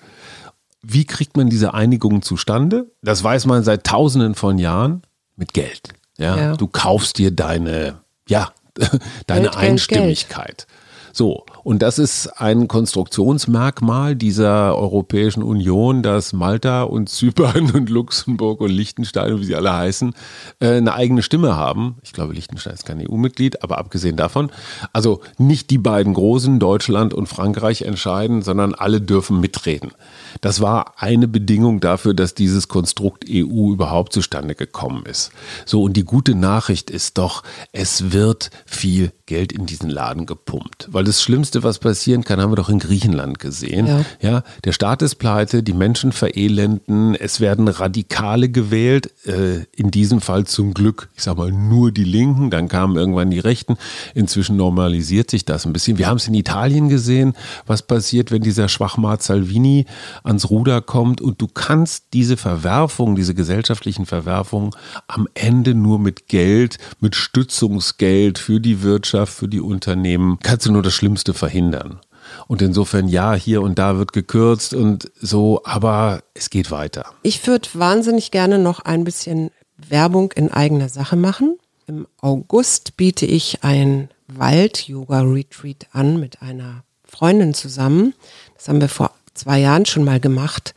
Wie 0.83 1.05
kriegt 1.05 1.37
man 1.37 1.49
diese 1.49 1.73
Einigung 1.73 2.21
zustande? 2.21 2.91
Das 3.01 3.23
weiß 3.23 3.47
man 3.47 3.63
seit 3.63 3.83
Tausenden 3.83 4.35
von 4.35 4.59
Jahren 4.59 5.01
mit 5.41 5.53
Geld. 5.53 5.89
Ja, 6.17 6.37
ja. 6.37 6.55
du 6.55 6.67
kaufst 6.67 7.17
dir 7.17 7.31
deine, 7.31 7.99
ja, 8.29 8.53
deine 9.27 9.49
Geld, 9.49 9.57
Einstimmigkeit. 9.57 10.45
Geld. 10.45 10.67
So, 11.13 11.45
und 11.63 11.81
das 11.81 11.99
ist 11.99 12.27
ein 12.39 12.67
Konstruktionsmerkmal 12.67 14.15
dieser 14.15 14.77
Europäischen 14.77 15.43
Union, 15.43 16.03
dass 16.03 16.33
Malta 16.33 16.83
und 16.83 17.09
Zypern 17.09 17.71
und 17.73 17.89
Luxemburg 17.89 18.61
und 18.61 18.71
Liechtenstein, 18.71 19.39
wie 19.39 19.45
sie 19.45 19.55
alle 19.55 19.73
heißen, 19.73 20.13
äh, 20.59 20.77
eine 20.77 20.93
eigene 20.93 21.21
Stimme 21.21 21.55
haben. 21.55 21.97
Ich 22.03 22.13
glaube, 22.13 22.33
Liechtenstein 22.33 22.73
ist 22.73 22.85
kein 22.85 23.05
EU-Mitglied, 23.07 23.63
aber 23.63 23.77
abgesehen 23.77 24.15
davon, 24.15 24.51
also 24.93 25.21
nicht 25.37 25.69
die 25.69 25.77
beiden 25.77 26.13
großen, 26.13 26.59
Deutschland 26.59 27.13
und 27.13 27.27
Frankreich 27.27 27.81
entscheiden, 27.81 28.41
sondern 28.41 28.73
alle 28.73 29.01
dürfen 29.01 29.39
mitreden. 29.39 29.91
Das 30.39 30.61
war 30.61 30.93
eine 30.97 31.27
Bedingung 31.27 31.79
dafür, 31.79 32.13
dass 32.13 32.33
dieses 32.33 32.67
Konstrukt 32.67 33.25
EU 33.29 33.71
überhaupt 33.71 34.13
zustande 34.13 34.55
gekommen 34.55 35.05
ist. 35.05 35.31
So, 35.65 35.83
und 35.83 35.97
die 35.97 36.05
gute 36.05 36.35
Nachricht 36.35 36.89
ist 36.89 37.17
doch, 37.17 37.43
es 37.71 38.11
wird 38.11 38.51
viel 38.65 39.11
Geld 39.31 39.53
in 39.53 39.65
diesen 39.65 39.89
Laden 39.89 40.25
gepumpt. 40.25 40.89
Weil 40.91 41.05
das 41.05 41.21
Schlimmste, 41.21 41.63
was 41.63 41.79
passieren 41.79 42.25
kann, 42.25 42.41
haben 42.41 42.51
wir 42.51 42.57
doch 42.57 42.67
in 42.67 42.79
Griechenland 42.79 43.39
gesehen. 43.39 43.87
Ja, 43.87 44.01
ja 44.19 44.43
der 44.65 44.73
Staat 44.73 45.01
ist 45.01 45.15
pleite, 45.15 45.63
die 45.63 45.71
Menschen 45.71 46.11
verelenden, 46.11 47.15
es 47.15 47.39
werden 47.39 47.69
Radikale 47.69 48.49
gewählt, 48.49 49.09
äh, 49.25 49.63
in 49.73 49.89
diesem 49.89 50.19
Fall 50.19 50.47
zum 50.47 50.73
Glück, 50.73 51.07
ich 51.15 51.23
sag 51.23 51.37
mal, 51.37 51.49
nur 51.49 51.93
die 51.93 52.03
Linken, 52.03 52.49
dann 52.49 52.67
kamen 52.67 52.97
irgendwann 52.97 53.29
die 53.29 53.39
Rechten. 53.39 53.77
Inzwischen 54.13 54.57
normalisiert 54.57 55.31
sich 55.31 55.45
das 55.45 55.65
ein 55.65 55.71
bisschen. 55.71 55.97
Wir 55.97 56.07
haben 56.07 56.17
es 56.17 56.27
in 56.27 56.33
Italien 56.33 56.89
gesehen, 56.89 57.33
was 57.65 57.83
passiert, 57.83 58.31
wenn 58.31 58.41
dieser 58.41 58.67
Schwachmat 58.67 59.23
Salvini 59.23 59.85
ans 60.25 60.49
Ruder 60.49 60.81
kommt 60.81 61.21
und 61.21 61.41
du 61.41 61.47
kannst 61.47 62.07
diese 62.11 62.35
Verwerfung, 62.35 63.15
diese 63.15 63.33
gesellschaftlichen 63.33 64.05
Verwerfungen 64.05 64.71
am 65.07 65.29
Ende 65.35 65.73
nur 65.73 65.99
mit 65.99 66.27
Geld, 66.27 66.79
mit 66.99 67.15
Stützungsgeld 67.15 68.37
für 68.37 68.59
die 68.59 68.83
Wirtschaft 68.83 69.20
Wirtschaft, 69.21 69.39
für 69.39 69.47
die 69.47 69.61
Unternehmen, 69.61 70.39
kannst 70.41 70.65
du 70.65 70.71
nur 70.71 70.83
das 70.83 70.93
Schlimmste 70.93 71.33
verhindern. 71.33 71.99
Und 72.47 72.61
insofern, 72.61 73.07
ja, 73.07 73.33
hier 73.33 73.61
und 73.61 73.77
da 73.77 73.97
wird 73.97 74.13
gekürzt 74.13 74.73
und 74.73 75.11
so, 75.19 75.61
aber 75.63 76.23
es 76.33 76.49
geht 76.49 76.71
weiter. 76.71 77.05
Ich 77.23 77.45
würde 77.45 77.67
wahnsinnig 77.73 78.31
gerne 78.31 78.57
noch 78.57 78.79
ein 78.79 79.03
bisschen 79.03 79.51
Werbung 79.77 80.31
in 80.33 80.51
eigener 80.51 80.89
Sache 80.89 81.15
machen. 81.15 81.57
Im 81.87 82.07
August 82.21 82.95
biete 82.95 83.25
ich 83.25 83.63
ein 83.63 84.09
Wald-Yoga-Retreat 84.27 85.87
an 85.91 86.19
mit 86.19 86.41
einer 86.41 86.83
Freundin 87.03 87.53
zusammen. 87.53 88.13
Das 88.55 88.69
haben 88.69 88.79
wir 88.79 88.89
vor 88.89 89.11
zwei 89.33 89.59
Jahren 89.59 89.85
schon 89.85 90.03
mal 90.03 90.19
gemacht. 90.19 90.73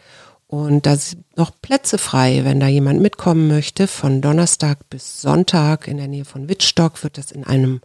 Und 0.46 0.86
da 0.86 0.96
sind 0.96 1.24
noch 1.36 1.52
Plätze 1.62 1.98
frei, 1.98 2.42
wenn 2.44 2.60
da 2.60 2.68
jemand 2.68 3.00
mitkommen 3.00 3.48
möchte. 3.48 3.86
Von 3.86 4.20
Donnerstag 4.20 4.78
bis 4.90 5.20
Sonntag 5.20 5.88
in 5.88 5.96
der 5.98 6.08
Nähe 6.08 6.24
von 6.24 6.48
Wittstock 6.48 7.02
wird 7.02 7.18
das 7.18 7.32
in 7.32 7.44
einem 7.44 7.80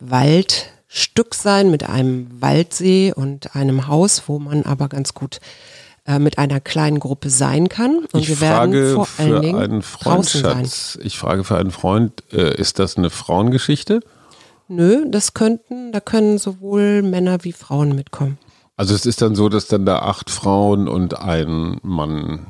Waldstück 0.00 1.34
sein 1.34 1.70
mit 1.70 1.88
einem 1.88 2.40
Waldsee 2.40 3.12
und 3.14 3.54
einem 3.54 3.86
Haus, 3.86 4.24
wo 4.26 4.38
man 4.38 4.64
aber 4.64 4.88
ganz 4.88 5.14
gut 5.14 5.40
äh, 6.06 6.18
mit 6.18 6.38
einer 6.38 6.60
kleinen 6.60 6.98
Gruppe 6.98 7.30
sein 7.30 7.68
kann. 7.68 8.06
Und 8.12 8.20
ich 8.20 8.28
wir 8.28 8.40
werden 8.40 8.94
vor 8.94 9.08
allen 9.18 9.42
Dingen 9.42 9.58
einen 9.58 9.82
Freund, 9.82 10.28
Schatz, 10.28 10.98
Ich 11.02 11.18
frage 11.18 11.44
für 11.44 11.56
einen 11.56 11.70
Freund, 11.70 12.24
äh, 12.32 12.56
ist 12.56 12.78
das 12.78 12.96
eine 12.96 13.10
Frauengeschichte? 13.10 14.00
Nö, 14.68 15.04
das 15.08 15.34
könnten, 15.34 15.92
da 15.92 16.00
können 16.00 16.38
sowohl 16.38 17.02
Männer 17.02 17.44
wie 17.44 17.52
Frauen 17.52 17.94
mitkommen. 17.94 18.38
Also 18.76 18.94
es 18.94 19.04
ist 19.04 19.20
dann 19.20 19.34
so, 19.34 19.48
dass 19.48 19.66
dann 19.66 19.84
da 19.84 19.98
acht 19.98 20.30
Frauen 20.30 20.88
und 20.88 21.18
ein 21.18 21.78
Mann. 21.82 22.46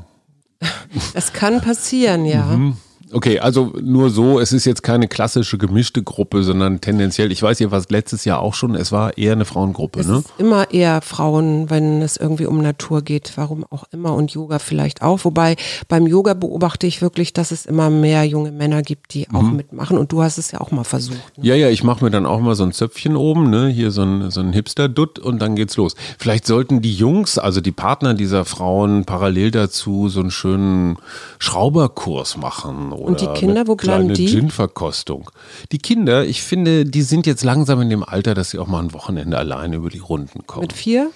Das 1.13 1.33
kann 1.33 1.61
passieren, 1.61 2.25
ja. 2.25 2.45
Mhm. 2.45 2.77
Okay, 3.13 3.41
also 3.41 3.73
nur 3.81 4.11
so, 4.11 4.39
es 4.39 4.53
ist 4.53 4.65
jetzt 4.65 4.83
keine 4.83 5.09
klassische 5.09 5.59
gemischte 5.59 6.03
Gruppe, 6.03 6.45
sondern 6.45 6.81
tendenziell, 6.81 7.33
ich 7.33 7.43
weiß, 7.43 7.61
ihr 7.61 7.71
war 7.73 7.83
letztes 7.89 8.25
Jahr 8.25 8.41
auch 8.41 8.55
schon, 8.55 8.75
es 8.77 8.93
war 8.93 9.19
eher 9.19 9.33
eine 9.33 9.45
Frauengruppe, 9.45 10.01
es 10.01 10.07
ne? 10.07 10.19
Ist 10.19 10.33
immer 10.39 10.71
eher 10.71 11.01
Frauen, 11.01 11.71
wenn 11.71 12.03
es 12.03 12.17
irgendwie 12.17 12.47
um 12.47 12.63
Natur 12.63 13.03
geht, 13.03 13.33
warum 13.37 13.65
auch 13.71 13.85
immer 13.91 14.15
und 14.15 14.33
Yoga 14.33 14.61
vielleicht 14.61 15.03
auch. 15.03 15.25
Wobei 15.25 15.57
beim 15.89 16.07
Yoga 16.07 16.35
beobachte 16.35 16.87
ich 16.87 17.03
wirklich, 17.03 17.33
dass 17.33 17.51
es 17.51 17.67
immer 17.67 17.91
mehr 17.91 18.25
junge 18.25 18.53
Männer 18.53 18.83
gibt, 18.83 19.15
die 19.15 19.29
auch 19.31 19.43
mhm. 19.43 19.57
mitmachen 19.57 19.99
und 19.99 20.13
du 20.13 20.23
hast 20.23 20.39
es 20.39 20.53
ja 20.53 20.61
auch 20.61 20.71
mal 20.71 20.85
versucht. 20.85 21.39
Ne? 21.39 21.47
Ja, 21.47 21.55
ja, 21.57 21.69
ich 21.69 21.83
mache 21.83 22.05
mir 22.05 22.11
dann 22.11 22.27
auch 22.27 22.41
mal 22.41 22.55
so 22.55 22.63
ein 22.63 22.73
Zöpfchen 22.73 23.17
oben, 23.17 23.51
ne? 23.51 23.69
hier 23.69 23.91
so 23.91 24.03
ein, 24.03 24.31
so 24.31 24.41
ein 24.41 24.53
Hipster-Dutt 24.53 25.19
und 25.19 25.41
dann 25.41 25.57
geht's 25.57 25.77
los. 25.77 25.97
Vielleicht 26.19 26.47
sollten 26.47 26.81
die 26.81 26.95
Jungs, 26.95 27.39
also 27.39 27.61
die 27.61 27.73
Partner 27.73 28.15
dieser 28.15 28.45
Frauen 28.45 29.05
parallel 29.05 29.51
dazu 29.51 30.09
so 30.09 30.21
einen 30.21 30.31
schönen 30.31 30.97
Schrauberkurs 31.39 32.37
machen 32.37 32.93
und 33.05 33.21
die 33.21 33.27
Kinder, 33.29 33.67
wo 33.67 33.77
bleiben 33.77 34.13
die? 34.15 34.27
Gin-Verkostung. 34.27 35.31
Die 35.73 35.79
Kinder, 35.79 36.25
ich 36.25 36.43
finde, 36.43 36.85
die 36.85 37.03
sind 37.03 37.27
jetzt 37.27 37.45
langsam 37.45 37.81
in 37.81 37.91
dem 37.91 38.03
Alter, 38.03 38.35
dass 38.35 38.51
sie 38.51 38.59
auch 38.59 38.67
mal 38.67 38.81
ein 38.81 38.93
Wochenende 38.93 39.39
alleine 39.39 39.77
über 39.77 39.91
die 39.91 39.99
Runden 39.99 40.47
kommen. 40.47 40.63
Mit 40.63 40.73
vier? 40.73 41.11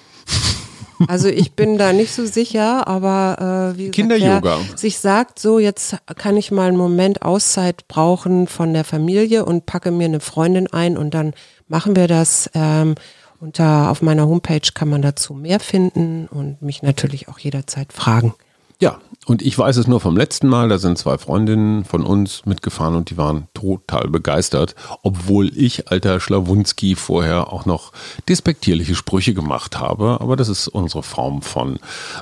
Also 1.09 1.29
ich 1.29 1.53
bin 1.53 1.77
da 1.77 1.92
nicht 1.92 2.14
so 2.14 2.25
sicher, 2.25 2.87
aber 2.87 3.73
äh, 3.75 3.79
wie 3.79 3.90
Kinder-Yoga. 3.90 4.61
sich 4.77 4.99
sagt, 4.99 5.38
so 5.38 5.59
jetzt 5.59 5.97
kann 6.16 6.37
ich 6.37 6.53
mal 6.53 6.68
einen 6.68 6.77
Moment 6.77 7.23
Auszeit 7.23 7.88
brauchen 7.88 8.47
von 8.47 8.73
der 8.73 8.85
Familie 8.85 9.44
und 9.44 9.66
packe 9.66 9.90
mir 9.90 10.05
eine 10.05 10.20
Freundin 10.20 10.68
ein 10.68 10.97
und 10.97 11.12
dann 11.12 11.35
machen 11.68 11.97
wir 11.97 12.07
das. 12.07 12.49
Ähm, 12.55 12.94
unter 13.40 13.90
auf 13.90 14.01
meiner 14.01 14.27
Homepage 14.27 14.70
kann 14.73 14.88
man 14.88 15.03
dazu 15.03 15.35
mehr 15.35 15.61
finden 15.61 16.29
und 16.29 16.62
mich 16.62 16.83
natürlich 16.83 17.29
auch 17.29 17.38
jederzeit 17.38 17.92
fragen. 17.92 18.35
Ja, 18.81 19.01
und 19.27 19.43
ich 19.43 19.59
weiß 19.59 19.77
es 19.77 19.87
nur 19.87 20.01
vom 20.01 20.17
letzten 20.17 20.49
Mal, 20.49 20.69
da 20.69 20.79
sind 20.79 20.99
zwei 20.99 21.17
Freundinnen 21.19 21.85
von 21.85 22.05
uns 22.05 22.45
mitgefahren 22.45 22.95
und 22.95 23.11
die 23.11 23.17
waren 23.17 23.49
total 23.55 24.09
begeistert, 24.09 24.75
obwohl 25.03 25.57
ich, 25.57 25.89
alter 25.89 26.21
Schlawunski, 26.21 26.95
vorher 26.95 27.53
auch 27.53 27.65
noch 27.65 27.93
despektierliche 28.29 28.95
Sprüche 28.95 29.33
gemacht 29.33 29.79
habe. 29.79 30.19
Aber 30.21 30.37
das 30.37 30.49
ist 30.49 30.69
unsere 30.69 31.03
Form 31.03 31.43
von 31.43 31.79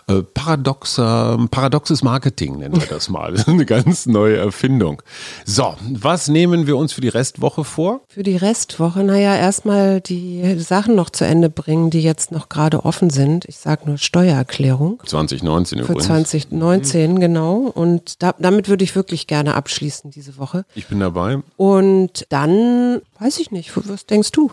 äh, 0.07 0.23
paradoxer, 0.23 1.39
paradoxes 1.51 2.03
Marketing, 2.03 2.59
nennen 2.59 2.81
wir 2.81 2.87
das 2.87 3.09
mal. 3.09 3.35
Eine 3.47 3.67
ganz 3.67 4.07
neue 4.07 4.37
Erfindung. 4.37 5.03
So, 5.45 5.75
was 5.91 6.29
nehmen 6.29 6.67
wir 6.67 6.77
uns 6.77 6.93
für 6.93 7.01
die 7.01 7.09
Restwoche 7.09 7.65
vor? 7.65 8.03
Für 8.09 8.23
die 8.23 8.37
Restwoche, 8.37 9.03
naja, 9.03 9.37
erstmal 9.37 10.01
die 10.01 10.57
Sachen 10.61 10.95
noch 10.95 11.11
zu 11.11 11.25
Ende 11.25 11.51
bringen, 11.51 11.91
die 11.91 12.01
jetzt 12.01 12.31
noch 12.31 12.49
gerade 12.49 12.85
offen 12.85 13.11
sind. 13.11 13.45
Ich 13.47 13.59
sage 13.59 13.83
nur 13.87 13.99
Steuererklärung. 13.99 15.03
2019 15.05 15.79
für 15.79 15.85
übrigens. 15.85 16.07
2019 16.07 16.92
14, 16.93 17.21
genau. 17.21 17.57
Und 17.75 18.23
da, 18.23 18.35
damit 18.39 18.69
würde 18.69 18.85
ich 18.85 18.95
wirklich 18.95 19.27
gerne 19.27 19.55
abschließen 19.55 20.11
diese 20.11 20.37
Woche. 20.39 20.65
Ich 20.75 20.87
bin 20.87 21.01
dabei. 21.01 21.39
Und 21.57 22.27
dann, 22.29 23.03
weiß 23.19 23.39
ich 23.39 23.51
nicht, 23.51 23.73
was 23.75 24.07
denkst 24.07 24.33
du? 24.33 24.51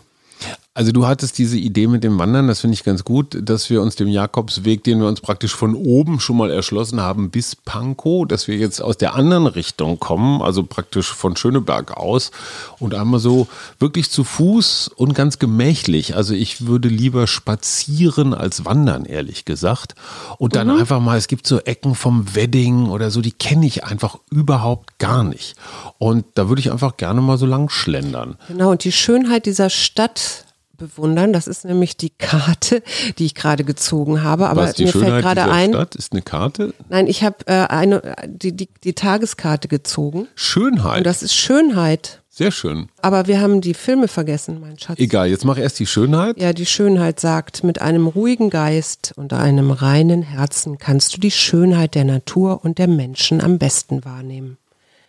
Also 0.79 0.93
du 0.93 1.05
hattest 1.05 1.37
diese 1.37 1.57
Idee 1.57 1.87
mit 1.87 2.05
dem 2.05 2.17
Wandern, 2.19 2.47
das 2.47 2.61
finde 2.61 2.73
ich 2.73 2.85
ganz 2.85 3.03
gut, 3.03 3.37
dass 3.41 3.69
wir 3.69 3.81
uns 3.81 3.97
dem 3.97 4.07
Jakobsweg, 4.07 4.81
den 4.85 5.01
wir 5.01 5.09
uns 5.09 5.19
praktisch 5.19 5.53
von 5.53 5.75
oben 5.75 6.21
schon 6.21 6.37
mal 6.37 6.49
erschlossen 6.49 7.01
haben, 7.01 7.31
bis 7.31 7.57
Pankow, 7.57 8.25
dass 8.25 8.47
wir 8.47 8.55
jetzt 8.55 8.81
aus 8.81 8.95
der 8.95 9.13
anderen 9.13 9.45
Richtung 9.45 9.99
kommen, 9.99 10.41
also 10.41 10.63
praktisch 10.63 11.11
von 11.11 11.35
Schöneberg 11.35 11.97
aus 11.97 12.31
und 12.79 12.95
einmal 12.95 13.19
so 13.19 13.49
wirklich 13.79 14.09
zu 14.09 14.23
Fuß 14.23 14.87
und 14.95 15.13
ganz 15.15 15.37
gemächlich. 15.37 16.15
Also 16.15 16.33
ich 16.33 16.65
würde 16.65 16.87
lieber 16.87 17.27
spazieren 17.27 18.33
als 18.33 18.63
wandern, 18.63 19.03
ehrlich 19.03 19.43
gesagt. 19.43 19.95
Und 20.37 20.55
dann 20.55 20.67
mhm. 20.67 20.79
einfach 20.79 21.01
mal, 21.01 21.17
es 21.17 21.27
gibt 21.27 21.45
so 21.45 21.59
Ecken 21.59 21.93
vom 21.93 22.35
Wedding 22.35 22.87
oder 22.87 23.11
so, 23.11 23.19
die 23.19 23.33
kenne 23.33 23.65
ich 23.65 23.83
einfach 23.83 24.17
überhaupt 24.31 24.97
gar 24.97 25.25
nicht. 25.25 25.57
Und 25.97 26.23
da 26.35 26.47
würde 26.47 26.61
ich 26.61 26.71
einfach 26.71 26.95
gerne 26.95 27.19
mal 27.19 27.37
so 27.37 27.45
lang 27.45 27.67
schlendern. 27.67 28.37
Genau, 28.47 28.71
und 28.71 28.85
die 28.85 28.93
Schönheit 28.93 29.45
dieser 29.45 29.69
Stadt 29.69 30.45
bewundern. 30.79 31.33
Das 31.33 31.47
ist 31.47 31.65
nämlich 31.65 31.97
die 31.97 32.09
Karte, 32.09 32.81
die 33.17 33.25
ich 33.25 33.35
gerade 33.35 33.63
gezogen 33.63 34.23
habe. 34.23 34.49
Aber 34.49 34.63
Was, 34.63 34.73
die 34.73 34.85
mir 34.85 34.91
Schönheit 34.91 35.09
fällt 35.11 35.23
gerade 35.23 35.51
ein. 35.51 35.69
Stadt 35.73 35.95
ist 35.95 36.11
eine 36.11 36.21
Karte? 36.23 36.73
Nein, 36.89 37.05
ich 37.07 37.23
habe 37.23 37.37
äh, 37.45 37.67
eine 37.67 38.15
die, 38.25 38.55
die, 38.55 38.69
die 38.83 38.93
Tageskarte 38.93 39.67
gezogen. 39.67 40.27
Schönheit. 40.33 40.99
Und 40.99 41.03
das 41.05 41.21
ist 41.21 41.35
Schönheit. 41.35 42.21
Sehr 42.39 42.51
schön. 42.51 42.87
Aber 43.01 43.27
wir 43.27 43.41
haben 43.41 43.59
die 43.59 43.73
Filme 43.73 44.07
vergessen, 44.07 44.61
mein 44.61 44.79
Schatz. 44.79 44.97
Egal, 44.97 45.27
jetzt 45.27 45.43
mach 45.43 45.57
erst 45.57 45.77
die 45.77 45.85
Schönheit. 45.85 46.39
Ja, 46.39 46.53
die 46.53 46.65
Schönheit 46.65 47.19
sagt, 47.19 47.65
mit 47.65 47.81
einem 47.81 48.07
ruhigen 48.07 48.49
Geist 48.49 49.13
und 49.17 49.33
einem 49.33 49.71
reinen 49.71 50.21
Herzen 50.21 50.77
kannst 50.77 51.15
du 51.15 51.19
die 51.19 51.31
Schönheit 51.31 51.95
der 51.95 52.05
Natur 52.05 52.63
und 52.63 52.77
der 52.77 52.87
Menschen 52.87 53.41
am 53.41 53.57
besten 53.57 54.05
wahrnehmen. 54.05 54.57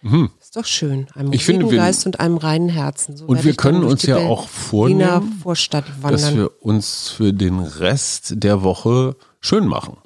Mhm. 0.02 0.30
Ist 0.40 0.56
doch 0.56 0.64
schön. 0.64 1.06
Einem 1.14 1.32
ich 1.32 1.48
ruhigen 1.48 1.68
Geist 1.70 2.06
und 2.06 2.20
einem 2.20 2.38
reinen 2.38 2.68
Herzen. 2.68 3.16
So 3.16 3.26
und 3.26 3.44
wir 3.44 3.54
können 3.54 3.84
uns 3.84 4.02
ja 4.02 4.16
auch 4.16 4.48
vornehmen, 4.48 5.42
dass 5.44 6.34
wir 6.34 6.50
uns 6.60 7.10
für 7.10 7.32
den 7.32 7.60
Rest 7.60 8.34
der 8.36 8.62
Woche 8.62 9.16
schön 9.40 9.66
machen. 9.66 9.98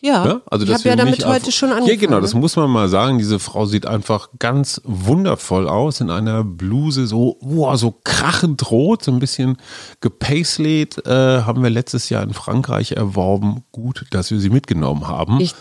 Ja, 0.00 0.26
ja? 0.26 0.40
Also, 0.50 0.66
ich 0.66 0.74
habe 0.74 0.86
ja 0.86 0.96
damit 0.96 1.24
heute 1.24 1.50
schon 1.50 1.70
angefangen. 1.70 1.88
Ja, 1.88 1.96
genau, 1.96 2.20
das 2.20 2.34
muss 2.34 2.56
man 2.56 2.68
mal 2.68 2.90
sagen. 2.90 3.16
Diese 3.16 3.38
Frau 3.38 3.64
sieht 3.64 3.86
einfach 3.86 4.28
ganz 4.38 4.82
wundervoll 4.84 5.66
aus 5.66 6.02
in 6.02 6.10
einer 6.10 6.44
Bluse, 6.44 7.06
so, 7.06 7.38
wow, 7.40 7.74
so 7.78 7.94
krachend 8.04 8.70
rot, 8.70 9.02
so 9.02 9.10
ein 9.10 9.18
bisschen 9.18 9.56
gepaisleyt. 10.00 11.06
Äh, 11.06 11.42
haben 11.42 11.62
wir 11.62 11.70
letztes 11.70 12.10
Jahr 12.10 12.22
in 12.22 12.34
Frankreich 12.34 12.92
erworben. 12.92 13.64
Gut, 13.72 14.04
dass 14.10 14.30
wir 14.30 14.40
sie 14.40 14.50
mitgenommen 14.50 15.08
haben. 15.08 15.40
Ich 15.40 15.54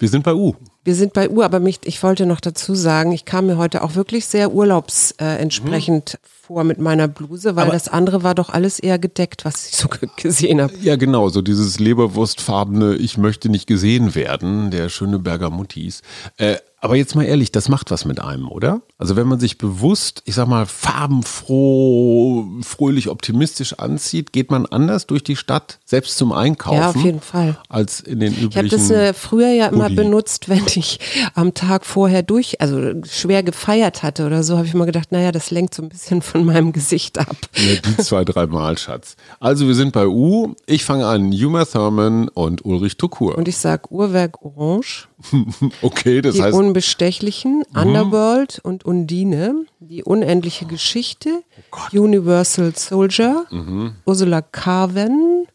wir 0.00 0.08
sind 0.08 0.24
bei 0.24 0.34
U. 0.34 0.54
Wir 0.82 0.94
sind 0.94 1.12
bei 1.12 1.28
U, 1.28 1.42
aber 1.42 1.60
mich, 1.60 1.80
ich 1.84 2.02
wollte 2.02 2.24
noch 2.24 2.40
dazu 2.40 2.74
sagen, 2.74 3.12
ich 3.12 3.26
kam 3.26 3.46
mir 3.46 3.58
heute 3.58 3.82
auch 3.82 3.96
wirklich 3.96 4.24
sehr 4.26 4.54
urlaubsentsprechend 4.54 6.14
äh, 6.14 6.16
mhm. 6.16 6.20
vor 6.46 6.64
mit 6.64 6.78
meiner 6.78 7.06
Bluse, 7.06 7.54
weil 7.54 7.64
aber 7.64 7.72
das 7.72 7.88
andere 7.88 8.22
war 8.22 8.34
doch 8.34 8.48
alles 8.48 8.78
eher 8.78 8.98
gedeckt, 8.98 9.44
was 9.44 9.68
ich 9.68 9.76
so 9.76 9.88
gesehen 10.16 10.62
habe. 10.62 10.72
Ja, 10.80 10.96
genau, 10.96 11.28
so 11.28 11.42
dieses 11.42 11.78
leberwurstfarbene, 11.78 12.94
ich 12.94 13.18
möchte 13.18 13.50
nicht 13.50 13.66
gesehen 13.66 14.14
werden, 14.14 14.70
der 14.70 14.88
schöne 14.88 15.18
Berger 15.18 15.50
Muttis. 15.50 16.00
Äh, 16.38 16.56
aber 16.80 16.96
jetzt 16.96 17.14
mal 17.14 17.24
ehrlich, 17.24 17.52
das 17.52 17.68
macht 17.68 17.90
was 17.90 18.06
mit 18.06 18.20
einem, 18.20 18.48
oder? 18.48 18.80
Also 18.96 19.14
wenn 19.14 19.26
man 19.28 19.38
sich 19.38 19.58
bewusst, 19.58 20.22
ich 20.24 20.34
sag 20.34 20.48
mal, 20.48 20.64
farbenfroh, 20.64 22.46
fröhlich, 22.62 23.08
optimistisch 23.08 23.74
anzieht, 23.74 24.32
geht 24.32 24.50
man 24.50 24.64
anders 24.64 25.06
durch 25.06 25.22
die 25.22 25.36
Stadt, 25.36 25.78
selbst 25.84 26.16
zum 26.16 26.32
Einkaufen. 26.32 26.78
Ja, 26.78 26.88
auf 26.88 26.96
jeden 26.96 27.20
Fall. 27.20 27.58
Als 27.68 28.00
in 28.00 28.20
den 28.20 28.32
üblichen. 28.32 28.50
Ich 28.50 28.56
habe 28.56 28.68
das 28.68 28.90
äh, 28.90 29.12
früher 29.12 29.50
ja 29.52 29.66
immer 29.66 29.84
Hoodie. 29.84 29.96
benutzt, 29.96 30.48
wenn 30.48 30.64
ich 30.66 31.00
am 31.34 31.52
Tag 31.52 31.84
vorher 31.84 32.22
durch, 32.22 32.60
also 32.62 32.94
schwer 33.04 33.42
gefeiert 33.42 34.02
hatte 34.02 34.24
oder 34.24 34.42
so, 34.42 34.56
habe 34.56 34.66
ich 34.66 34.72
immer 34.72 34.86
gedacht, 34.86 35.12
naja, 35.12 35.32
das 35.32 35.50
lenkt 35.50 35.74
so 35.74 35.82
ein 35.82 35.90
bisschen 35.90 36.22
von 36.22 36.46
meinem 36.46 36.72
Gesicht 36.72 37.18
ab. 37.18 37.36
Ja, 37.56 37.74
die 37.74 37.96
zwei, 38.02 38.24
drei 38.24 38.46
Mal, 38.46 38.78
Schatz. 38.78 39.16
Also 39.38 39.66
wir 39.66 39.74
sind 39.74 39.92
bei 39.92 40.06
U. 40.06 40.54
Ich 40.64 40.84
fange 40.84 41.06
an, 41.06 41.32
Juma 41.32 41.66
Thurman 41.66 42.28
und 42.28 42.64
Ulrich 42.64 42.96
Tukur. 42.96 43.36
Und 43.36 43.48
ich 43.48 43.58
sag 43.58 43.90
Uhrwerk 43.90 44.42
Orange. 44.42 45.09
okay, 45.82 46.20
das 46.20 46.34
die 46.34 46.42
heißt. 46.42 46.54
Die 46.54 46.58
Unbestechlichen, 46.58 47.62
mhm. 47.70 47.80
Underworld 47.80 48.60
und 48.62 48.84
Undine, 48.84 49.66
die 49.80 50.02
unendliche 50.02 50.66
Geschichte, 50.66 51.42
oh 51.72 51.98
Universal 51.98 52.74
Soldier, 52.74 53.46
mhm. 53.50 53.94
Ursula 54.06 54.42
Carven, 54.42 55.46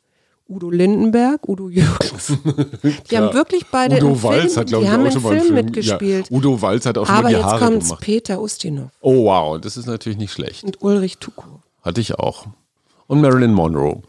Udo 0.48 0.70
Lindenberg, 0.70 1.48
Udo 1.50 1.70
Jürgens. 1.70 2.34
Die 3.10 3.18
haben 3.18 3.34
wirklich 3.34 3.66
beide 3.72 3.98
Udo 3.98 4.22
Walz 4.22 4.54
Film, 4.54 4.56
hat, 4.58 4.68
glaube 4.68 4.86
ich, 4.86 4.92
auch 4.92 5.12
schon 5.12 5.24
mal 5.24 5.32
einen 5.32 5.42
Film 5.42 5.54
mitgespielt. 5.56 6.30
Ja, 6.30 6.38
Udo 6.38 6.62
Walz 6.62 6.86
hat 6.86 6.98
auch 7.00 7.08
schon 7.08 7.16
Aber 7.16 7.24
mal 7.24 7.30
die 7.30 7.44
Haare 7.44 7.58
gemacht. 7.58 7.64
Aber 7.64 7.74
jetzt 7.74 7.90
kommt 7.90 8.02
Peter 8.02 8.42
Ustinov. 8.42 8.92
Oh 9.02 9.26
wow, 9.26 9.60
das 9.60 9.76
ist 9.76 9.88
natürlich 9.88 10.20
nicht 10.20 10.32
schlecht. 10.32 10.64
Und 10.64 10.84
Ulrich 10.84 11.18
Tukur. 11.18 11.64
Hatte 11.82 12.00
ich 12.00 12.14
auch. 12.16 12.46
Und 13.08 13.22
Marilyn 13.22 13.54
Monroe. 13.54 14.02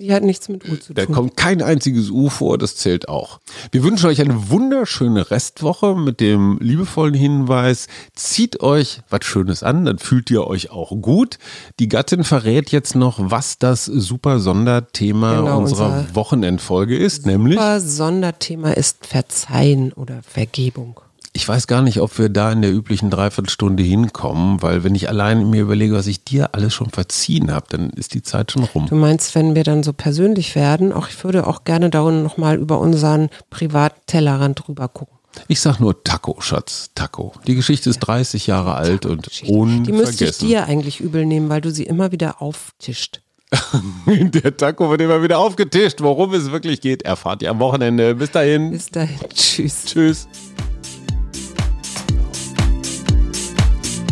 Die 0.00 0.14
hat 0.14 0.22
nichts 0.22 0.48
mit 0.48 0.64
U 0.64 0.76
zu 0.76 0.94
tun. 0.94 0.94
Da 0.94 1.06
kommt 1.06 1.36
kein 1.36 1.60
einziges 1.60 2.10
U 2.10 2.28
vor, 2.28 2.56
das 2.56 2.76
zählt 2.76 3.08
auch. 3.08 3.40
Wir 3.72 3.82
wünschen 3.82 4.06
euch 4.06 4.20
eine 4.20 4.48
wunderschöne 4.48 5.30
Restwoche 5.32 5.96
mit 5.96 6.20
dem 6.20 6.58
liebevollen 6.60 7.14
Hinweis, 7.14 7.88
zieht 8.14 8.60
euch 8.60 9.00
was 9.10 9.24
Schönes 9.24 9.64
an, 9.64 9.84
dann 9.84 9.98
fühlt 9.98 10.30
ihr 10.30 10.46
euch 10.46 10.70
auch 10.70 10.90
gut. 11.00 11.38
Die 11.80 11.88
Gattin 11.88 12.22
verrät 12.22 12.70
jetzt 12.70 12.94
noch, 12.94 13.18
was 13.18 13.58
das 13.58 13.86
super 13.86 14.38
Sonderthema 14.38 15.40
genau, 15.40 15.58
unserer 15.58 16.06
Wochenendfolge 16.14 16.96
ist, 16.96 17.26
nämlich. 17.26 17.56
Super 17.56 17.80
Sonderthema 17.80 18.70
ist 18.70 19.04
Verzeihen 19.04 19.92
oder 19.92 20.22
Vergebung. 20.22 21.00
Ich 21.38 21.46
weiß 21.46 21.68
gar 21.68 21.82
nicht, 21.82 22.00
ob 22.00 22.18
wir 22.18 22.30
da 22.30 22.50
in 22.50 22.62
der 22.62 22.72
üblichen 22.72 23.10
Dreiviertelstunde 23.10 23.84
hinkommen, 23.84 24.60
weil 24.60 24.82
wenn 24.82 24.96
ich 24.96 25.08
allein 25.08 25.48
mir 25.48 25.62
überlege, 25.62 25.94
was 25.94 26.08
ich 26.08 26.24
dir 26.24 26.52
alles 26.52 26.74
schon 26.74 26.90
verziehen 26.90 27.52
habe, 27.52 27.66
dann 27.68 27.90
ist 27.90 28.14
die 28.14 28.22
Zeit 28.22 28.50
schon 28.50 28.64
rum. 28.64 28.86
Du 28.88 28.96
meinst, 28.96 29.36
wenn 29.36 29.54
wir 29.54 29.62
dann 29.62 29.84
so 29.84 29.92
persönlich 29.92 30.56
werden, 30.56 30.92
auch 30.92 31.06
ich 31.06 31.22
würde 31.22 31.46
auch 31.46 31.62
gerne 31.62 31.90
da 31.90 32.10
nochmal 32.10 32.56
über 32.56 32.80
unseren 32.80 33.28
Privattellerrand 33.50 34.66
drüber 34.66 34.88
gucken. 34.88 35.16
Ich 35.46 35.60
sag 35.60 35.78
nur 35.78 36.02
Taco, 36.02 36.40
Schatz, 36.40 36.90
Taco. 36.96 37.32
Die 37.46 37.54
Geschichte 37.54 37.88
ist 37.88 38.00
30 38.00 38.48
Jahre 38.48 38.74
alt 38.74 39.06
und 39.06 39.28
unvergessen. 39.42 39.84
Die 39.84 39.92
müsste 39.92 40.24
ich 40.24 40.38
dir 40.38 40.64
eigentlich 40.64 40.98
übel 40.98 41.24
nehmen, 41.24 41.48
weil 41.48 41.60
du 41.60 41.70
sie 41.70 41.84
immer 41.84 42.10
wieder 42.10 42.42
auftischt. 42.42 43.20
Der 44.06 44.56
Taco 44.56 44.90
wird 44.90 45.02
immer 45.02 45.22
wieder 45.22 45.38
aufgetischt. 45.38 46.00
Worum 46.00 46.34
es 46.34 46.50
wirklich 46.50 46.80
geht, 46.80 47.02
erfahrt 47.02 47.42
ihr 47.42 47.50
am 47.50 47.60
Wochenende. 47.60 48.16
Bis 48.16 48.32
dahin. 48.32 48.72
Bis 48.72 48.90
dahin. 48.90 49.20
Tschüss. 49.32 49.84
Tschüss. 49.84 50.26